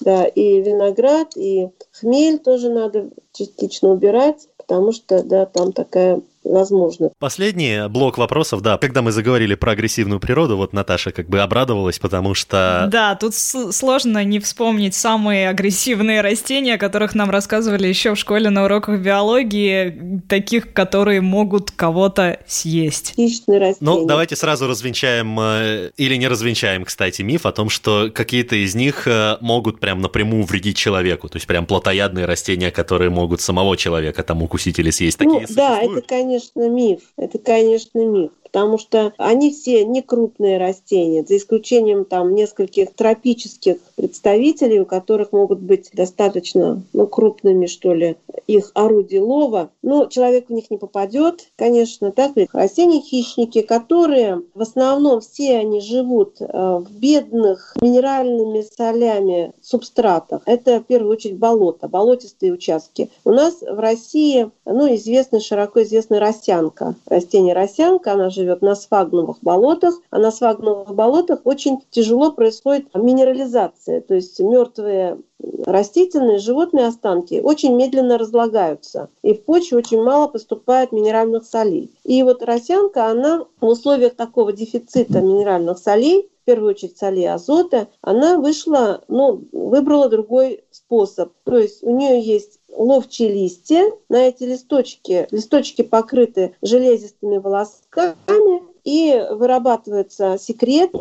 Да, 0.01 0.25
и 0.25 0.61
виноград, 0.61 1.35
и 1.35 1.69
хмель 1.91 2.39
тоже 2.39 2.69
надо 2.69 3.09
частично 3.33 3.89
убирать, 3.89 4.47
потому 4.57 4.91
что, 4.91 5.23
да, 5.23 5.45
там 5.45 5.73
такая 5.73 6.21
возможно. 6.45 7.09
Последний 7.19 7.87
блок 7.89 8.17
вопросов, 8.17 8.61
да, 8.61 8.77
когда 8.77 9.01
мы 9.01 9.11
заговорили 9.11 9.55
про 9.55 9.71
агрессивную 9.71 10.19
природу, 10.19 10.57
вот 10.57 10.73
Наташа 10.73 11.11
как 11.11 11.27
бы 11.27 11.39
обрадовалась, 11.39 11.99
потому 11.99 12.33
что... 12.33 12.87
Да, 12.91 13.15
тут 13.15 13.35
сложно 13.35 14.23
не 14.23 14.39
вспомнить 14.39 14.95
самые 14.95 15.49
агрессивные 15.49 16.21
растения, 16.21 16.75
о 16.75 16.77
которых 16.77 17.15
нам 17.15 17.29
рассказывали 17.29 17.87
еще 17.87 18.13
в 18.15 18.17
школе 18.17 18.49
на 18.49 18.65
уроках 18.65 18.99
биологии, 18.99 20.21
таких, 20.27 20.73
которые 20.73 21.21
могут 21.21 21.71
кого-то 21.71 22.39
съесть. 22.47 23.13
Хищные 23.15 23.59
растения. 23.59 23.77
Ну, 23.81 24.05
давайте 24.05 24.35
сразу 24.35 24.67
развенчаем, 24.67 25.37
э, 25.39 25.91
или 25.97 26.15
не 26.15 26.27
развенчаем, 26.27 26.85
кстати, 26.85 27.21
миф 27.21 27.45
о 27.45 27.51
том, 27.51 27.69
что 27.69 28.09
какие-то 28.13 28.55
из 28.55 28.75
них 28.75 29.07
э, 29.07 29.37
могут 29.41 29.79
прям 29.79 30.01
напрямую 30.01 30.43
вредить 30.43 30.77
человеку, 30.77 31.27
то 31.27 31.37
есть 31.37 31.47
прям 31.47 31.65
плотоядные 31.65 32.25
растения, 32.25 32.71
которые 32.71 33.09
могут 33.09 33.41
самого 33.41 33.75
человека 33.77 34.23
там 34.23 34.43
укусить 34.43 34.79
или 34.79 34.91
съесть. 34.91 35.17
Такие 35.17 35.45
ну, 35.49 35.55
да, 35.55 35.81
это, 35.81 36.01
конечно, 36.01 36.34
конечно, 36.35 36.69
миф. 36.69 37.13
Это, 37.17 37.39
конечно, 37.39 37.99
миф 38.05 38.31
потому 38.55 38.77
что 38.77 39.11
они 39.17 39.51
все 39.51 39.83
не 39.83 40.01
крупные 40.01 40.57
растения, 40.57 41.25
за 41.27 41.35
исключением 41.35 42.05
там 42.05 42.33
нескольких 42.33 42.93
тропических 42.93 43.75
представителей, 43.97 44.79
у 44.79 44.85
которых 44.85 45.33
могут 45.33 45.59
быть 45.59 45.89
достаточно 45.91 46.81
ну, 46.93 47.05
крупными, 47.05 47.65
что 47.65 47.93
ли, 47.93 48.15
их 48.47 48.71
орудия 48.73 49.19
лова. 49.19 49.71
Но 49.81 50.05
человек 50.05 50.47
в 50.47 50.53
них 50.53 50.71
не 50.71 50.77
попадет, 50.77 51.49
конечно, 51.57 52.13
так 52.13 52.31
Растения-хищники, 52.53 53.61
которые 53.61 54.41
в 54.53 54.61
основном 54.61 55.19
все 55.19 55.57
они 55.57 55.81
живут 55.81 56.37
э, 56.39 56.45
в 56.47 56.87
бедных 56.91 57.75
минеральными 57.81 58.61
солями 58.61 59.51
субстратах. 59.61 60.41
Это 60.45 60.79
в 60.79 60.85
первую 60.85 61.11
очередь 61.11 61.37
болото, 61.37 61.89
болотистые 61.89 62.53
участки. 62.53 63.09
У 63.25 63.31
нас 63.31 63.61
в 63.61 63.79
России 63.79 64.49
ну, 64.65 64.93
известна, 64.95 65.39
широко 65.39 65.83
известна 65.83 66.19
росянка. 66.19 66.95
Растение 67.05 67.53
росянка, 67.53 68.13
она 68.13 68.29
живет 68.29 68.44
живет 68.45 68.61
на 68.61 68.75
сфагновых 68.75 69.37
болотах, 69.41 69.95
а 70.11 70.19
на 70.19 70.31
сфагновых 70.31 70.93
болотах 70.93 71.41
очень 71.43 71.79
тяжело 71.89 72.31
происходит 72.31 72.93
минерализация, 72.93 74.01
то 74.01 74.13
есть 74.13 74.39
мертвые 74.39 75.17
растительные 75.65 76.37
животные 76.37 76.87
останки 76.87 77.41
очень 77.43 77.75
медленно 77.75 78.17
разлагаются, 78.17 79.09
и 79.23 79.33
в 79.33 79.43
почве 79.43 79.77
очень 79.77 80.01
мало 80.01 80.27
поступает 80.27 80.91
минеральных 80.91 81.45
солей. 81.45 81.91
И 82.03 82.21
вот 82.23 82.43
росянка, 82.43 83.07
она 83.07 83.45
в 83.59 83.65
условиях 83.65 84.15
такого 84.15 84.53
дефицита 84.53 85.21
минеральных 85.21 85.79
солей, 85.79 86.29
в 86.41 86.45
первую 86.45 86.71
очередь 86.71 86.97
солей 86.97 87.27
азота, 87.27 87.87
она 88.01 88.37
вышла, 88.37 89.01
ну, 89.07 89.45
выбрала 89.51 90.09
другой 90.09 90.63
способ. 90.69 91.33
То 91.43 91.57
есть 91.57 91.81
у 91.81 91.89
нее 91.89 92.21
есть 92.21 92.59
ловчие 92.75 93.29
листья. 93.29 93.91
На 94.09 94.27
эти 94.27 94.43
листочки, 94.43 95.27
листочки 95.31 95.81
покрыты 95.81 96.55
железистыми 96.61 97.37
волосками, 97.37 98.63
и 98.83 99.19
вырабатывается 99.31 100.37
секрет, 100.39 100.91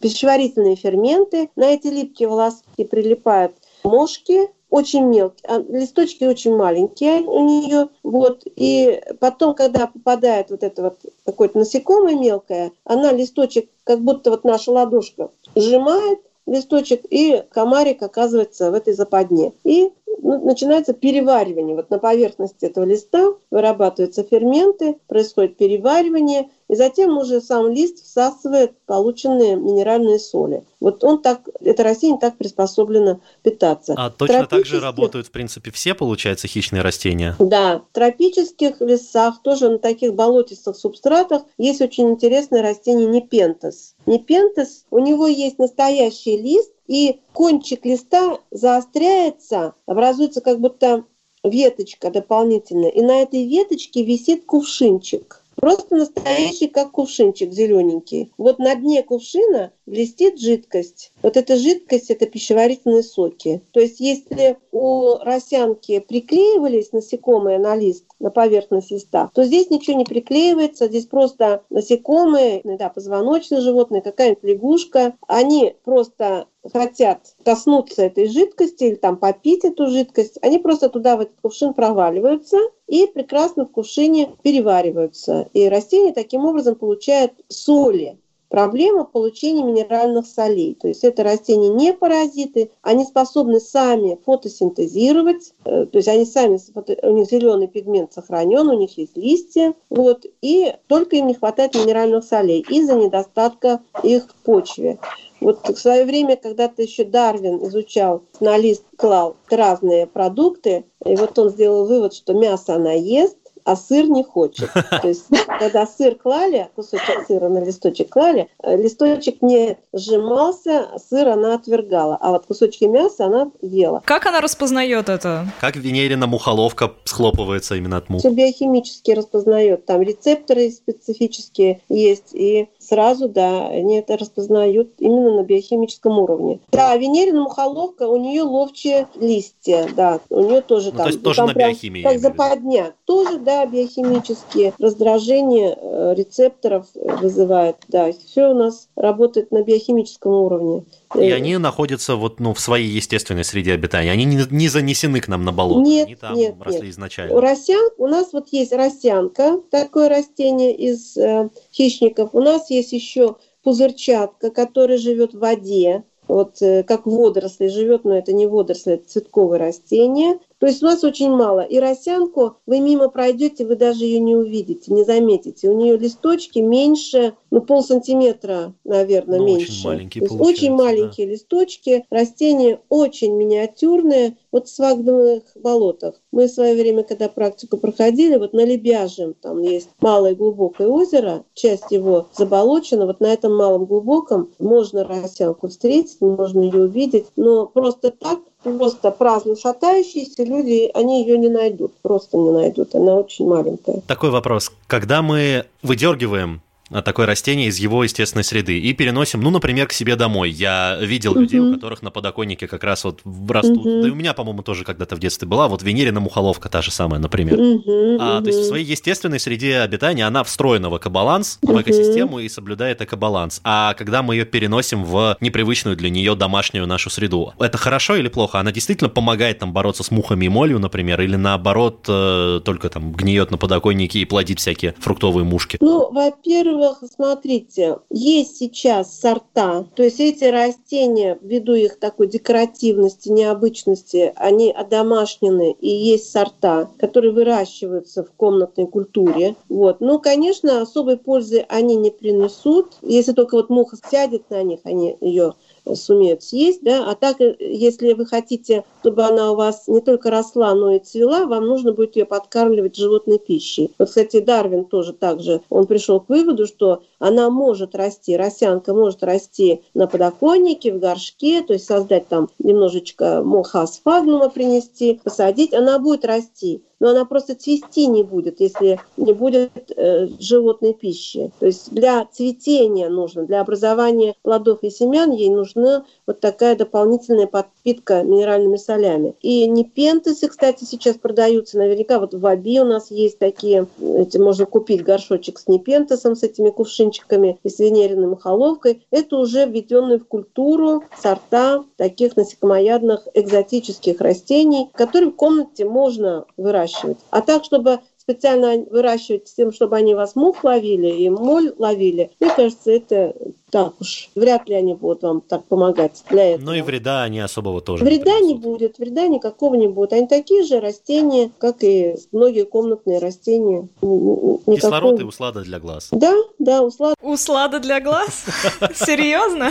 пищеварительные 0.00 0.76
ферменты. 0.76 1.50
На 1.56 1.74
эти 1.74 1.88
липкие 1.88 2.28
волоски 2.28 2.84
прилипают 2.84 3.54
мошки, 3.84 4.48
очень 4.70 5.04
мелкие, 5.04 5.48
а 5.48 5.58
листочки 5.58 6.24
очень 6.24 6.56
маленькие 6.56 7.20
у 7.20 7.46
нее, 7.46 7.90
вот, 8.02 8.42
и 8.44 9.00
потом, 9.20 9.54
когда 9.54 9.86
попадает 9.86 10.50
вот 10.50 10.64
это 10.64 10.82
вот 10.82 10.98
какое-то 11.24 11.58
насекомое 11.58 12.16
мелкое, 12.16 12.72
она 12.82 13.12
листочек, 13.12 13.70
как 13.84 14.00
будто 14.00 14.30
вот 14.30 14.42
наша 14.42 14.72
ладошка, 14.72 15.30
сжимает, 15.54 16.18
листочек, 16.46 17.02
и 17.08 17.42
комарик 17.50 18.02
оказывается 18.02 18.70
в 18.70 18.74
этой 18.74 18.94
западне. 18.94 19.52
И 19.62 19.92
ну, 20.22 20.44
начинается 20.44 20.92
переваривание. 20.92 21.76
Вот 21.76 21.90
на 21.90 21.98
поверхности 21.98 22.66
этого 22.66 22.84
листа 22.84 23.34
вырабатываются 23.50 24.22
ферменты, 24.22 24.98
происходит 25.06 25.56
переваривание, 25.56 26.50
и 26.74 26.76
затем 26.76 27.16
уже 27.16 27.40
сам 27.40 27.70
лист 27.70 28.04
всасывает 28.04 28.72
полученные 28.84 29.54
минеральные 29.54 30.18
соли. 30.18 30.64
Вот 30.80 31.04
он 31.04 31.22
так, 31.22 31.48
это 31.60 31.84
растение 31.84 32.18
так 32.18 32.36
приспособлено 32.36 33.20
питаться. 33.42 33.94
А 33.96 34.10
точно 34.10 34.46
так 34.46 34.66
же 34.66 34.80
работают, 34.80 35.28
в 35.28 35.30
принципе, 35.30 35.70
все, 35.70 35.94
получается, 35.94 36.48
хищные 36.48 36.82
растения? 36.82 37.36
Да, 37.38 37.78
в 37.78 37.94
тропических 37.94 38.80
лесах, 38.80 39.40
тоже 39.42 39.68
на 39.68 39.78
таких 39.78 40.14
болотистых 40.14 40.76
субстратах, 40.76 41.42
есть 41.58 41.80
очень 41.80 42.10
интересное 42.10 42.60
растение 42.60 43.06
непентес. 43.06 43.94
Непентес, 44.04 44.84
у 44.90 44.98
него 44.98 45.28
есть 45.28 45.60
настоящий 45.60 46.36
лист, 46.36 46.72
и 46.88 47.20
кончик 47.32 47.86
листа 47.86 48.38
заостряется, 48.50 49.74
образуется 49.86 50.40
как 50.40 50.58
будто 50.58 51.04
веточка 51.44 52.10
дополнительная, 52.10 52.90
и 52.90 53.00
на 53.02 53.22
этой 53.22 53.46
веточке 53.46 54.02
висит 54.02 54.44
кувшинчик. 54.44 55.43
Просто 55.64 55.96
настоящий, 55.96 56.68
как 56.68 56.90
кувшинчик 56.90 57.50
зелененький. 57.50 58.30
Вот 58.36 58.58
на 58.58 58.74
дне 58.74 59.02
кувшина 59.02 59.72
блестит 59.86 60.38
жидкость. 60.38 61.10
Вот 61.24 61.38
эта 61.38 61.56
жидкость– 61.56 62.10
это 62.10 62.26
пищеварительные 62.26 63.02
соки. 63.02 63.62
То 63.72 63.80
есть 63.80 63.98
если 63.98 64.58
у 64.72 65.16
росянки 65.22 65.98
приклеивались 66.00 66.92
насекомые 66.92 67.58
на 67.58 67.74
лист, 67.76 68.04
на 68.20 68.30
поверхность 68.30 68.90
листа, 68.90 69.30
то 69.32 69.42
здесь 69.44 69.70
ничего 69.70 69.96
не 69.96 70.04
приклеивается, 70.04 70.86
здесь 70.86 71.06
просто 71.06 71.62
насекомые, 71.70 72.60
да, 72.64 72.90
позвоночные 72.90 73.62
животные, 73.62 74.02
какая-нибудь 74.02 74.44
лягушка, 74.44 75.16
они 75.26 75.74
просто 75.82 76.46
хотят 76.70 77.34
коснуться 77.42 78.02
этой 78.02 78.26
жидкости 78.28 78.84
или 78.84 78.94
там 78.96 79.16
попить 79.16 79.64
эту 79.64 79.86
жидкость, 79.86 80.38
они 80.42 80.58
просто 80.58 80.90
туда 80.90 81.16
в 81.16 81.20
этот 81.20 81.40
кувшин 81.40 81.72
проваливаются 81.72 82.58
и 82.86 83.06
прекрасно 83.06 83.64
в 83.64 83.70
кувшине 83.70 84.34
перевариваются. 84.42 85.48
И 85.54 85.70
растение 85.70 86.12
таким 86.12 86.44
образом 86.44 86.74
получает 86.74 87.32
соли 87.48 88.18
проблема 88.54 89.02
получения 89.02 89.64
минеральных 89.64 90.28
солей. 90.28 90.76
То 90.80 90.86
есть 90.86 91.02
это 91.02 91.24
растения 91.24 91.70
не 91.70 91.92
паразиты, 91.92 92.70
они 92.82 93.04
способны 93.04 93.58
сами 93.58 94.16
фотосинтезировать, 94.24 95.54
э, 95.64 95.86
то 95.86 95.98
есть 95.98 96.06
они 96.06 96.24
сами, 96.24 96.60
у 97.02 97.16
них 97.16 97.28
зеленый 97.28 97.66
пигмент 97.66 98.12
сохранен, 98.12 98.68
у 98.68 98.78
них 98.78 98.96
есть 98.96 99.16
листья, 99.16 99.74
вот, 99.90 100.24
и 100.40 100.72
только 100.86 101.16
им 101.16 101.26
не 101.26 101.34
хватает 101.34 101.74
минеральных 101.74 102.22
солей 102.22 102.64
из-за 102.68 102.94
недостатка 102.94 103.80
их 104.04 104.28
в 104.28 104.34
почве. 104.44 105.00
Вот 105.40 105.68
в 105.68 105.76
свое 105.76 106.04
время, 106.04 106.36
когда-то 106.36 106.80
еще 106.80 107.02
Дарвин 107.02 107.56
изучал, 107.66 108.22
на 108.38 108.56
лист 108.56 108.84
клал 108.96 109.34
разные 109.50 110.06
продукты, 110.06 110.84
и 111.04 111.16
вот 111.16 111.36
он 111.40 111.50
сделал 111.50 111.88
вывод, 111.88 112.14
что 112.14 112.34
мясо 112.34 112.76
она 112.76 112.92
ест, 112.92 113.36
а 113.64 113.76
сыр 113.76 114.08
не 114.08 114.22
хочет. 114.22 114.70
То 115.02 115.08
есть, 115.08 115.26
когда 115.58 115.86
сыр 115.86 116.14
клали, 116.14 116.68
кусочек 116.74 117.26
сыра 117.26 117.48
на 117.48 117.64
листочек 117.64 118.10
клали, 118.10 118.48
э, 118.62 118.76
листочек 118.76 119.42
не 119.42 119.78
сжимался, 119.92 120.88
сыр 121.08 121.28
она 121.28 121.54
отвергала, 121.54 122.16
а 122.20 122.30
вот 122.30 122.46
кусочки 122.46 122.84
мяса 122.84 123.26
она 123.26 123.50
ела. 123.62 124.02
Как 124.04 124.26
она 124.26 124.40
распознает 124.40 125.08
это? 125.08 125.46
Как 125.60 125.76
венерина 125.76 126.26
мухоловка 126.26 126.92
схлопывается 127.04 127.74
именно 127.76 127.96
от 127.96 128.08
мух? 128.08 128.20
Все 128.20 128.30
биохимически 128.30 129.12
распознает. 129.12 129.86
Там 129.86 130.02
рецепторы 130.02 130.70
специфические 130.70 131.80
есть, 131.88 132.34
и 132.34 132.68
сразу, 132.78 133.28
да, 133.28 133.68
они 133.68 133.96
это 133.96 134.16
распознают 134.16 134.90
именно 134.98 135.36
на 135.36 135.42
биохимическом 135.42 136.18
уровне. 136.18 136.60
Да, 136.70 136.94
венерина 136.96 137.42
мухоловка, 137.42 138.06
у 138.08 138.16
нее 138.18 138.42
ловчие 138.42 139.08
листья, 139.14 139.88
да, 139.96 140.20
у 140.28 140.44
нее 140.44 140.60
тоже 140.60 140.90
ну, 140.90 140.98
там. 140.98 141.06
То 141.06 141.10
есть 141.10 141.22
тоже 141.22 141.36
там 141.36 141.46
на 141.48 141.54
биохимии. 141.54 142.02
Как 142.02 142.18
западня. 142.18 142.92
Тоже, 143.04 143.38
да, 143.38 143.53
биохимические 143.66 144.74
раздражения 144.78 145.76
э, 145.80 146.14
рецепторов 146.16 146.86
вызывает, 146.94 147.76
да. 147.88 148.10
Все 148.12 148.50
у 148.50 148.54
нас 148.54 148.88
работает 148.96 149.50
на 149.50 149.62
биохимическом 149.62 150.32
уровне. 150.32 150.84
И 151.14 151.30
они 151.30 151.56
находятся 151.58 152.16
вот, 152.16 152.40
ну, 152.40 152.54
в 152.54 152.60
своей 152.60 152.88
естественной 152.88 153.44
среде 153.44 153.72
обитания. 153.72 154.10
Они 154.10 154.24
не, 154.24 154.40
не 154.50 154.68
занесены 154.68 155.20
к 155.20 155.28
нам 155.28 155.44
на 155.44 155.52
болото. 155.52 155.88
Нет, 155.88 156.06
они 156.06 156.16
там 156.16 156.34
нет, 156.34 156.54
росли 156.60 156.82
нет. 156.82 156.90
изначально. 156.90 157.40
Росян, 157.40 157.90
у 157.98 158.06
нас 158.06 158.32
вот 158.32 158.48
есть 158.50 158.72
росянка, 158.72 159.60
такое 159.70 160.08
растение 160.08 160.74
из 160.74 161.16
э, 161.16 161.48
хищников. 161.72 162.30
У 162.32 162.40
нас 162.40 162.70
есть 162.70 162.92
еще 162.92 163.36
пузырчатка, 163.62 164.50
которая 164.50 164.98
живет 164.98 165.34
в 165.34 165.38
воде 165.38 166.04
вот 166.28 166.62
э, 166.62 166.82
как 166.84 167.06
водоросли 167.06 167.68
живет, 167.68 168.04
но 168.04 168.16
это 168.16 168.32
не 168.32 168.46
водоросли, 168.46 168.94
это 168.94 169.08
цветковое 169.08 169.58
растение. 169.58 170.38
То 170.64 170.68
есть 170.68 170.82
у 170.82 170.86
нас 170.86 171.04
очень 171.04 171.28
мало. 171.28 171.60
И 171.60 171.78
росянку 171.78 172.56
вы 172.64 172.80
мимо 172.80 173.10
пройдете, 173.10 173.66
вы 173.66 173.76
даже 173.76 174.06
ее 174.06 174.18
не 174.18 174.34
увидите, 174.34 174.94
не 174.94 175.04
заметите. 175.04 175.68
У 175.68 175.76
нее 175.76 175.98
листочки 175.98 176.60
меньше, 176.60 177.34
ну, 177.50 177.60
пол 177.60 177.82
сантиметра, 177.82 178.72
наверное, 178.82 179.40
ну, 179.40 179.44
меньше. 179.44 179.72
Очень 179.72 179.84
маленькие, 179.84 180.26
То 180.26 180.34
есть 180.34 180.40
очень 180.40 180.72
маленькие 180.72 181.26
да. 181.26 181.32
листочки. 181.34 182.06
Растения 182.08 182.80
очень 182.88 183.34
миниатюрные. 183.34 184.38
Вот 184.50 184.68
в 184.68 184.74
свагдовых 184.74 185.42
болотах. 185.56 186.14
Мы 186.32 186.46
в 186.46 186.50
свое 186.50 186.74
время, 186.80 187.02
когда 187.02 187.28
практику 187.28 187.76
проходили, 187.76 188.36
вот 188.36 188.54
на 188.54 188.64
Лебяжем, 188.64 189.34
там 189.34 189.60
есть 189.60 189.90
малое 190.00 190.34
глубокое 190.34 190.88
озеро, 190.88 191.44
часть 191.52 191.90
его 191.90 192.28
заболочена. 192.34 193.04
Вот 193.04 193.20
на 193.20 193.26
этом 193.26 193.54
малом 193.54 193.84
глубоком 193.84 194.50
можно 194.58 195.04
росянку 195.04 195.68
встретить, 195.68 196.22
можно 196.22 196.60
ее 196.60 196.84
увидеть. 196.84 197.26
Но 197.36 197.66
просто 197.66 198.10
так 198.10 198.38
просто 198.64 199.10
праздно 199.10 199.56
шатающиеся 199.56 200.44
люди, 200.44 200.90
они 200.94 201.22
ее 201.22 201.38
не 201.38 201.48
найдут, 201.48 201.92
просто 202.02 202.36
не 202.36 202.50
найдут, 202.50 202.94
она 202.94 203.14
очень 203.14 203.46
маленькая. 203.46 204.00
Такой 204.06 204.30
вопрос. 204.30 204.72
Когда 204.86 205.22
мы 205.22 205.66
выдергиваем 205.82 206.62
такое 206.90 207.26
растение 207.26 207.68
из 207.68 207.78
его 207.78 208.04
естественной 208.04 208.44
среды 208.44 208.78
и 208.78 208.92
переносим, 208.92 209.40
ну, 209.40 209.50
например, 209.50 209.86
к 209.88 209.92
себе 209.92 210.16
домой. 210.16 210.50
Я 210.50 210.98
видел 211.00 211.34
uh-huh. 211.34 211.40
людей, 211.40 211.60
у 211.60 211.72
которых 211.72 212.02
на 212.02 212.10
подоконнике 212.10 212.66
как 212.66 212.84
раз 212.84 213.04
вот 213.04 213.20
растут. 213.48 213.86
Uh-huh. 213.86 214.02
Да 214.02 214.08
и 214.08 214.10
у 214.10 214.14
меня, 214.14 214.34
по-моему, 214.34 214.62
тоже 214.62 214.84
когда-то 214.84 215.16
в 215.16 215.18
детстве 215.18 215.48
была. 215.48 215.68
Вот 215.68 215.82
венерина 215.82 216.20
мухоловка 216.20 216.68
та 216.68 216.82
же 216.82 216.90
самая, 216.90 217.20
например. 217.20 217.58
Uh-huh. 217.58 218.16
А, 218.20 218.40
то 218.42 218.48
есть 218.48 218.60
в 218.60 218.64
своей 218.64 218.84
естественной 218.84 219.40
среде 219.40 219.78
обитания 219.78 220.26
она 220.26 220.44
встроена 220.44 220.90
в 220.90 220.98
экобаланс, 220.98 221.58
uh-huh. 221.62 221.74
в 221.74 221.82
экосистему 221.82 222.40
и 222.40 222.48
соблюдает 222.48 223.00
экобаланс. 223.00 223.60
А 223.64 223.94
когда 223.94 224.22
мы 224.22 224.34
ее 224.34 224.44
переносим 224.44 225.04
в 225.04 225.36
непривычную 225.40 225.96
для 225.96 226.10
нее 226.10 226.34
домашнюю 226.34 226.86
нашу 226.86 227.08
среду, 227.10 227.54
это 227.58 227.78
хорошо 227.78 228.16
или 228.16 228.28
плохо? 228.28 228.60
Она 228.60 228.72
действительно 228.72 229.08
помогает 229.08 229.58
там 229.58 229.72
бороться 229.72 230.02
с 230.02 230.10
мухами 230.10 230.46
и 230.46 230.48
молью, 230.48 230.78
например, 230.78 231.20
или 231.22 231.36
наоборот 231.36 232.04
э, 232.08 232.60
только 232.64 232.88
там 232.90 233.12
гниет 233.12 233.50
на 233.50 233.56
подоконнике 233.56 234.18
и 234.18 234.24
плодит 234.24 234.60
всякие 234.60 234.94
фруктовые 234.98 235.44
мушки? 235.44 235.78
Ну, 235.80 236.12
во-первых, 236.12 236.73
во-первых, 236.74 237.10
смотрите, 237.14 237.98
есть 238.10 238.56
сейчас 238.56 239.18
сорта, 239.18 239.86
то 239.94 240.02
есть 240.02 240.20
эти 240.20 240.44
растения, 240.44 241.38
ввиду 241.40 241.74
их 241.74 241.98
такой 241.98 242.26
декоративности, 242.26 243.28
необычности, 243.28 244.32
они 244.36 244.70
одомашнены, 244.70 245.76
и 245.80 245.88
есть 245.88 246.30
сорта, 246.30 246.88
которые 246.98 247.32
выращиваются 247.32 248.24
в 248.24 248.32
комнатной 248.32 248.86
культуре. 248.86 249.56
Вот. 249.68 250.00
Но, 250.00 250.18
конечно, 250.18 250.80
особой 250.80 251.16
пользы 251.16 251.64
они 251.68 251.96
не 251.96 252.10
принесут. 252.10 252.94
Если 253.02 253.32
только 253.32 253.56
вот 253.56 253.70
муха 253.70 253.96
сядет 254.10 254.50
на 254.50 254.62
них, 254.62 254.80
они 254.84 255.16
ее 255.20 255.54
сумеют 255.92 256.42
съесть, 256.42 256.82
да, 256.82 257.10
а 257.10 257.14
так, 257.14 257.40
э, 257.40 257.56
если 257.58 258.12
вы 258.14 258.26
хотите, 258.26 258.84
чтобы 259.00 259.22
она 259.24 259.52
у 259.52 259.56
вас 259.56 259.86
не 259.86 260.00
только 260.00 260.30
росла, 260.30 260.74
но 260.74 260.94
и 260.94 260.98
цвела, 260.98 261.46
вам 261.46 261.66
нужно 261.66 261.92
будет 261.92 262.16
ее 262.16 262.24
подкармливать 262.24 262.96
животной 262.96 263.38
пищей. 263.38 263.92
Вот, 263.98 264.08
кстати, 264.08 264.40
Дарвин 264.40 264.84
тоже 264.84 265.12
так 265.12 265.40
же, 265.40 265.60
он 265.68 265.86
пришел 265.86 266.20
к 266.20 266.28
выводу, 266.28 266.66
что 266.66 267.02
она 267.24 267.48
может 267.48 267.94
расти, 267.94 268.36
росянка 268.36 268.92
может 268.92 269.22
расти 269.22 269.82
на 269.94 270.06
подоконнике, 270.06 270.92
в 270.92 270.98
горшке, 270.98 271.62
то 271.62 271.72
есть 271.72 271.86
создать 271.86 272.28
там 272.28 272.50
немножечко 272.58 273.42
моха 273.42 273.82
асфагнума 273.82 274.50
принести, 274.50 275.20
посадить, 275.24 275.72
она 275.72 275.98
будет 275.98 276.26
расти. 276.26 276.82
но 277.04 277.10
она 277.10 277.26
просто 277.26 277.54
цвести 277.54 278.06
не 278.06 278.22
будет, 278.22 278.60
если 278.60 278.98
не 279.18 279.34
будет 279.34 279.70
э, 279.94 280.28
животной 280.40 280.94
пищи. 280.94 281.52
То 281.60 281.66
есть 281.66 281.92
для 281.92 282.26
цветения 282.32 283.10
нужно, 283.10 283.44
для 283.44 283.60
образования 283.60 284.34
плодов 284.40 284.78
и 284.82 284.88
семян 284.88 285.30
ей 285.30 285.50
нужна 285.50 286.06
вот 286.26 286.40
такая 286.40 286.76
дополнительная 286.76 287.46
подпитка 287.46 288.22
минеральными 288.22 288.76
солями. 288.76 289.34
И 289.42 289.66
непентесы, 289.66 290.48
кстати, 290.48 290.84
сейчас 290.84 291.16
продаются 291.16 291.76
наверняка. 291.76 292.18
Вот 292.18 292.32
в 292.32 292.46
Аби 292.46 292.80
у 292.80 292.84
нас 292.84 293.10
есть 293.10 293.38
такие, 293.38 293.86
эти, 294.00 294.38
можно 294.38 294.64
купить 294.64 295.02
горшочек 295.02 295.58
с 295.58 295.68
непентесом, 295.68 296.34
с 296.34 296.42
этими 296.42 296.70
кувшинчиками 296.70 297.13
и 297.62 297.68
с 297.68 297.78
венериной 297.78 298.28
мухоловкой. 298.28 299.06
Это 299.10 299.36
уже 299.36 299.66
введенные 299.66 300.18
в 300.18 300.26
культуру 300.26 301.04
сорта 301.20 301.84
таких 301.96 302.36
насекомоядных 302.36 303.28
экзотических 303.34 304.20
растений, 304.20 304.90
которые 304.94 305.30
в 305.30 305.36
комнате 305.36 305.84
можно 305.84 306.44
выращивать. 306.56 307.18
А 307.30 307.42
так, 307.42 307.64
чтобы 307.64 308.00
специально 308.24 308.84
выращивать 308.90 309.48
с 309.48 309.54
тем, 309.54 309.72
чтобы 309.72 309.96
они 309.96 310.14
вас 310.14 310.34
мух 310.34 310.64
ловили 310.64 311.08
и 311.08 311.28
моль 311.28 311.74
ловили, 311.78 312.30
мне 312.40 312.50
кажется, 312.50 312.90
это 312.90 313.34
так 313.70 314.00
уж, 314.00 314.30
вряд 314.36 314.68
ли 314.68 314.76
они 314.76 314.94
будут 314.94 315.22
вам 315.22 315.40
так 315.40 315.64
помогать 315.64 316.22
для 316.30 316.54
этого. 316.54 316.66
Ну 316.66 316.74
и 316.74 316.80
вреда 316.80 317.24
они 317.24 317.40
особого 317.40 317.80
тоже 317.80 318.04
Вреда 318.04 318.38
не, 318.38 318.52
не 318.52 318.54
будет, 318.54 318.98
вреда 318.98 319.26
никакого 319.26 319.74
не 319.74 319.88
будет. 319.88 320.12
Они 320.12 320.28
такие 320.28 320.62
же 320.62 320.78
растения, 320.78 321.50
как 321.58 321.82
и 321.82 322.14
многие 322.30 322.66
комнатные 322.66 323.18
растения. 323.18 323.88
Никакого... 324.00 324.76
Кислород 324.76 325.20
и 325.20 325.24
услада 325.24 325.62
для 325.62 325.80
глаз. 325.80 326.08
Да, 326.12 326.34
да, 326.60 326.82
услада. 326.82 327.16
Услада 327.20 327.80
для 327.80 328.00
глаз? 328.00 328.44
Серьезно? 328.94 329.70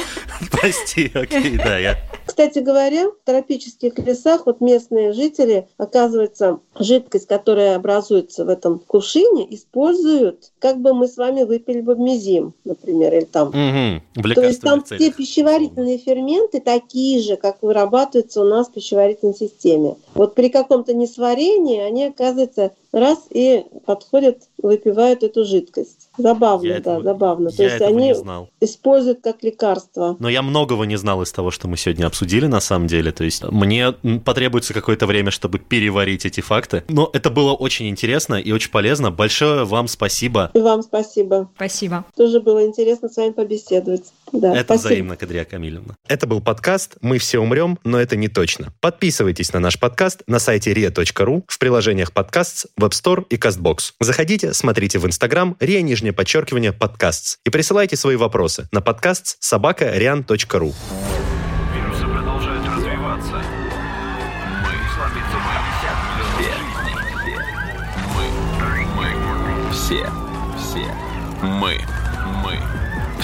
Прости, 0.52 1.10
окей, 1.14 1.58
да, 1.58 1.78
я... 1.78 1.98
Кстати 2.34 2.58
говоря, 2.58 3.12
в 3.12 3.16
тропических 3.26 3.96
лесах 4.00 4.48
вот 4.48 4.60
местные 4.60 5.14
жители, 5.14 5.68
оказывается, 5.78 6.62
жидкость, 6.80 7.28
которая 7.28 7.76
образуется 7.76 8.44
в 8.44 8.50
этом 8.50 8.80
кувшине, 8.80 9.46
используют, 9.54 10.52
как 10.64 10.80
бы 10.80 10.94
мы 10.94 11.10
с 11.10 11.18
вами 11.18 11.44
выпили 11.44 11.82
бы 11.82 11.98
мезим, 11.98 12.54
например, 12.64 13.14
или 13.14 13.26
там 13.26 13.50
угу 13.50 14.34
То 14.34 14.42
есть 14.46 14.62
там 14.62 14.82
целях. 14.82 15.02
все 15.02 15.12
пищеварительные 15.12 15.98
ферменты 15.98 16.62
такие 16.62 17.22
же, 17.22 17.36
как 17.36 17.62
вырабатываются 17.62 18.40
у 18.40 18.46
нас 18.46 18.70
в 18.70 18.72
пищеварительной 18.72 19.36
системе. 19.36 19.98
Вот 20.14 20.36
при 20.36 20.48
каком-то 20.48 20.94
несварении 20.94 21.82
они, 21.82 22.06
оказывается, 22.06 22.72
раз 22.94 23.26
и 23.32 23.66
подходят, 23.86 24.44
выпивают 24.62 25.24
эту 25.24 25.44
жидкость. 25.44 26.10
Забавно, 26.18 26.68
я 26.68 26.74
да, 26.74 26.80
этого, 26.80 27.04
забавно. 27.04 27.50
То 27.50 27.64
есть 27.64 27.82
они 27.82 28.14
используют 28.62 29.22
как 29.22 29.44
лекарство. 29.44 30.16
Но 30.20 30.30
я 30.30 30.44
многого 30.44 30.84
не 30.86 30.96
знал 30.96 31.24
из 31.24 31.32
того, 31.32 31.50
что 31.50 31.68
мы 31.68 31.76
сегодня 31.76 32.06
обсудили 32.06 32.46
на 32.46 32.62
самом 32.62 32.88
деле. 32.88 33.12
То 33.12 33.24
есть 33.24 33.44
мне 33.44 33.92
потребуется 34.24 34.74
какое-то 34.74 35.08
время, 35.08 35.32
чтобы 35.32 35.58
переварить 35.58 36.26
эти 36.26 36.42
факты. 36.42 36.84
Но 36.88 37.10
это 37.12 37.32
было 37.32 37.54
очень 37.54 37.90
интересно 37.90 38.36
и 38.36 38.52
очень 38.52 38.70
полезно. 38.70 39.10
Большое 39.10 39.66
вам 39.66 39.88
спасибо. 39.88 40.52
И 40.54 40.60
вам 40.60 40.84
спасибо. 40.84 41.50
Спасибо. 41.56 42.06
Тоже 42.16 42.40
было 42.40 42.66
интересно 42.66 43.10
с 43.10 43.18
вами 43.18 43.32
побеседовать. 43.32 44.06
Да, 44.32 44.56
это 44.56 44.64
спасибо. 44.64 44.88
взаимно, 44.88 45.18
Кадрия 45.18 45.46
Камилевна. 45.46 45.96
Это 46.08 46.28
был 46.28 46.42
подкаст 46.42 46.96
«Мы 47.02 47.18
все 47.18 47.40
умрем, 47.40 47.80
но 47.84 48.00
это 48.00 48.16
не 48.16 48.28
точно». 48.28 48.74
Подписывайтесь 48.82 49.54
на 49.54 49.60
наш 49.60 49.80
подкаст 49.80 50.24
на 50.28 50.40
сайте 50.40 50.74
ria.ru, 50.74 51.44
в 51.48 51.60
приложениях 51.60 52.12
подкаст, 52.12 52.68
Web 52.80 52.92
Store 52.92 53.26
и 53.30 53.36
CastBox. 53.36 53.94
Заходите, 54.00 54.54
смотрите 54.54 55.00
в 55.00 55.06
Instagram 55.06 55.56
ria 55.60 55.82
нижнее 55.82 56.14
подчеркивание 56.14 56.74
подкаст 56.74 57.40
и 57.46 57.50
присылайте 57.50 57.96
свои 57.96 58.16
вопросы 58.16 58.68
на 58.72 58.82
подкаст 58.82 59.38
собака 59.40 59.86